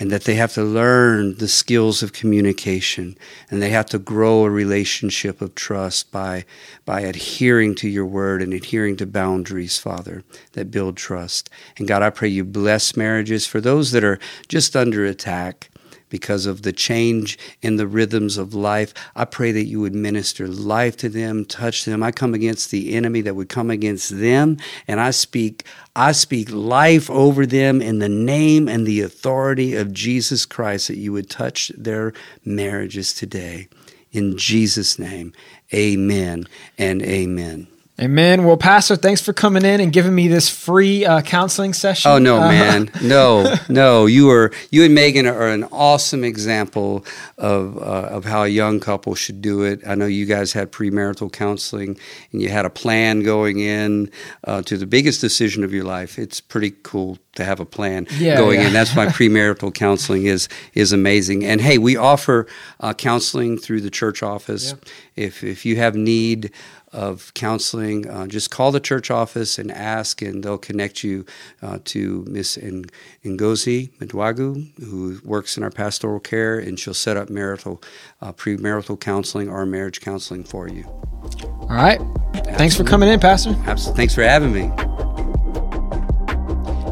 and 0.00 0.10
that 0.10 0.24
they 0.24 0.34
have 0.34 0.54
to 0.54 0.64
learn 0.64 1.36
the 1.36 1.46
skills 1.46 2.02
of 2.02 2.14
communication 2.14 3.16
and 3.50 3.60
they 3.60 3.68
have 3.68 3.86
to 3.86 3.98
grow 3.98 4.44
a 4.44 4.50
relationship 4.50 5.40
of 5.40 5.54
trust 5.54 6.10
by 6.10 6.44
by 6.86 7.02
adhering 7.02 7.74
to 7.76 7.88
your 7.88 8.06
word 8.06 8.42
and 8.42 8.54
adhering 8.54 8.96
to 8.96 9.06
boundaries 9.06 9.78
father 9.78 10.24
that 10.54 10.70
build 10.70 10.96
trust. 10.96 11.50
And 11.78 11.86
god 11.86 12.02
i 12.02 12.10
pray 12.10 12.28
you 12.28 12.44
bless 12.44 12.96
marriages 12.96 13.46
for 13.46 13.60
those 13.60 13.92
that 13.92 14.02
are 14.02 14.18
just 14.48 14.74
under 14.74 15.04
attack 15.04 15.69
because 16.10 16.44
of 16.44 16.62
the 16.62 16.72
change 16.72 17.38
in 17.62 17.76
the 17.76 17.86
rhythms 17.86 18.36
of 18.36 18.52
life. 18.52 18.92
I 19.16 19.24
pray 19.24 19.52
that 19.52 19.64
you 19.64 19.80
would 19.80 19.94
minister 19.94 20.46
life 20.46 20.96
to 20.98 21.08
them, 21.08 21.44
touch 21.46 21.84
them. 21.86 22.02
I 22.02 22.12
come 22.12 22.34
against 22.34 22.70
the 22.70 22.94
enemy 22.94 23.22
that 23.22 23.34
would 23.34 23.48
come 23.48 23.70
against 23.70 24.18
them, 24.18 24.58
and 24.86 25.00
I 25.00 25.10
speak 25.10 25.64
I 25.96 26.12
speak 26.12 26.50
life 26.50 27.10
over 27.10 27.46
them 27.46 27.82
in 27.82 27.98
the 27.98 28.08
name 28.08 28.68
and 28.68 28.86
the 28.86 29.00
authority 29.00 29.74
of 29.74 29.92
Jesus 29.92 30.46
Christ 30.46 30.88
that 30.88 30.98
you 30.98 31.12
would 31.12 31.28
touch 31.28 31.72
their 31.76 32.12
marriages 32.44 33.12
today. 33.12 33.68
In 34.12 34.36
Jesus' 34.36 34.98
name, 34.98 35.32
amen 35.74 36.46
and 36.78 37.02
amen. 37.02 37.66
Amen. 38.00 38.44
Well, 38.44 38.56
Pastor, 38.56 38.96
thanks 38.96 39.20
for 39.20 39.34
coming 39.34 39.62
in 39.62 39.78
and 39.78 39.92
giving 39.92 40.14
me 40.14 40.26
this 40.26 40.48
free 40.48 41.04
uh, 41.04 41.20
counseling 41.20 41.74
session. 41.74 42.10
Oh 42.10 42.18
no, 42.18 42.40
uh, 42.40 42.48
man, 42.48 42.90
no, 43.02 43.54
no. 43.68 44.06
You 44.06 44.30
are 44.30 44.50
you 44.70 44.84
and 44.84 44.94
Megan 44.94 45.26
are 45.26 45.48
an 45.48 45.64
awesome 45.64 46.24
example 46.24 47.04
of 47.36 47.76
uh, 47.76 48.08
of 48.08 48.24
how 48.24 48.42
a 48.42 48.48
young 48.48 48.80
couple 48.80 49.14
should 49.14 49.42
do 49.42 49.64
it. 49.64 49.82
I 49.86 49.96
know 49.96 50.06
you 50.06 50.24
guys 50.24 50.54
had 50.54 50.72
premarital 50.72 51.30
counseling 51.30 51.98
and 52.32 52.40
you 52.40 52.48
had 52.48 52.64
a 52.64 52.70
plan 52.70 53.22
going 53.22 53.60
in 53.60 54.10
uh, 54.44 54.62
to 54.62 54.78
the 54.78 54.86
biggest 54.86 55.20
decision 55.20 55.62
of 55.62 55.70
your 55.70 55.84
life. 55.84 56.18
It's 56.18 56.40
pretty 56.40 56.70
cool 56.82 57.18
to 57.34 57.44
have 57.44 57.60
a 57.60 57.66
plan 57.66 58.06
yeah, 58.12 58.36
going 58.36 58.60
yeah. 58.60 58.68
in. 58.68 58.72
That's 58.72 58.96
why 58.96 59.06
premarital 59.08 59.74
counseling 59.74 60.24
is 60.24 60.48
is 60.72 60.92
amazing. 60.92 61.44
And 61.44 61.60
hey, 61.60 61.76
we 61.76 61.98
offer 61.98 62.46
uh, 62.80 62.94
counseling 62.94 63.58
through 63.58 63.82
the 63.82 63.90
church 63.90 64.22
office. 64.22 64.72
Yeah. 64.72 65.24
If 65.24 65.44
if 65.44 65.66
you 65.66 65.76
have 65.76 65.94
need 65.94 66.50
of 66.92 67.32
counseling, 67.34 68.08
uh, 68.08 68.26
just 68.26 68.50
call 68.50 68.72
the 68.72 68.80
church 68.80 69.10
office 69.10 69.58
and 69.58 69.70
ask, 69.70 70.22
and 70.22 70.42
they'll 70.42 70.58
connect 70.58 71.04
you 71.04 71.24
uh, 71.62 71.78
to 71.84 72.24
Miss 72.28 72.56
Ngozi 72.56 73.90
Medwagu, 73.98 74.68
who 74.80 75.20
works 75.24 75.56
in 75.56 75.62
our 75.62 75.70
pastoral 75.70 76.20
care, 76.20 76.58
and 76.58 76.78
she'll 76.78 76.94
set 76.94 77.16
up 77.16 77.30
marital, 77.30 77.80
uh, 78.20 78.32
premarital 78.32 78.98
counseling 78.98 79.48
or 79.48 79.64
marriage 79.66 80.00
counseling 80.00 80.44
for 80.44 80.68
you. 80.68 80.84
All 80.84 81.68
right. 81.68 82.00
Absolutely. 82.00 82.54
Thanks 82.54 82.76
for 82.76 82.84
coming 82.84 83.08
in, 83.08 83.20
Pastor. 83.20 83.54
Absolutely. 83.66 83.96
Thanks 83.96 84.14
for 84.14 84.22
having 84.22 84.52
me. 84.52 84.72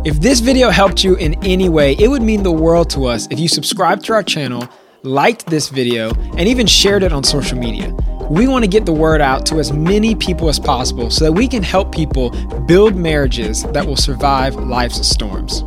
If 0.04 0.20
this 0.20 0.40
video 0.40 0.70
helped 0.70 1.02
you 1.02 1.16
in 1.16 1.34
any 1.44 1.68
way, 1.68 1.94
it 1.98 2.08
would 2.08 2.22
mean 2.22 2.42
the 2.42 2.52
world 2.52 2.88
to 2.90 3.06
us 3.06 3.26
if 3.30 3.40
you 3.40 3.48
subscribed 3.48 4.04
to 4.06 4.12
our 4.12 4.22
channel, 4.22 4.68
liked 5.02 5.46
this 5.46 5.68
video, 5.68 6.14
and 6.36 6.48
even 6.48 6.66
shared 6.66 7.02
it 7.02 7.12
on 7.12 7.24
social 7.24 7.58
media. 7.58 7.94
We 8.30 8.46
want 8.46 8.64
to 8.64 8.68
get 8.68 8.84
the 8.84 8.92
word 8.92 9.20
out 9.20 9.46
to 9.46 9.58
as 9.58 9.72
many 9.72 10.14
people 10.14 10.48
as 10.48 10.58
possible 10.58 11.10
so 11.10 11.24
that 11.24 11.32
we 11.32 11.48
can 11.48 11.62
help 11.62 11.92
people 11.92 12.30
build 12.66 12.94
marriages 12.94 13.62
that 13.64 13.86
will 13.86 13.96
survive 13.96 14.54
life's 14.56 15.06
storms. 15.08 15.62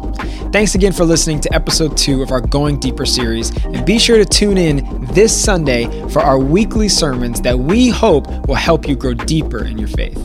Thanks 0.52 0.76
again 0.76 0.92
for 0.92 1.06
listening 1.06 1.40
to 1.42 1.54
episode 1.56 1.98
two 1.98 2.22
of 2.22 2.32
our 2.32 2.42
Going 2.42 2.80
Deeper 2.80 3.06
series, 3.06 3.56
and 3.66 3.86
be 3.86 3.98
sure 3.98 4.18
to 4.18 4.26
tune 4.26 4.58
in 4.58 5.06
this 5.14 5.36
Sunday 5.36 5.86
for 6.10 6.20
our 6.20 6.38
weekly 6.38 6.90
sermons 6.90 7.42
that 7.42 7.58
we 7.58 7.90
hope 7.90 8.28
will 8.48 8.56
help 8.56 8.88
you 8.88 8.96
grow 8.96 9.14
deeper 9.14 9.66
in 9.66 9.78
your 9.78 9.88
faith. 9.88 10.18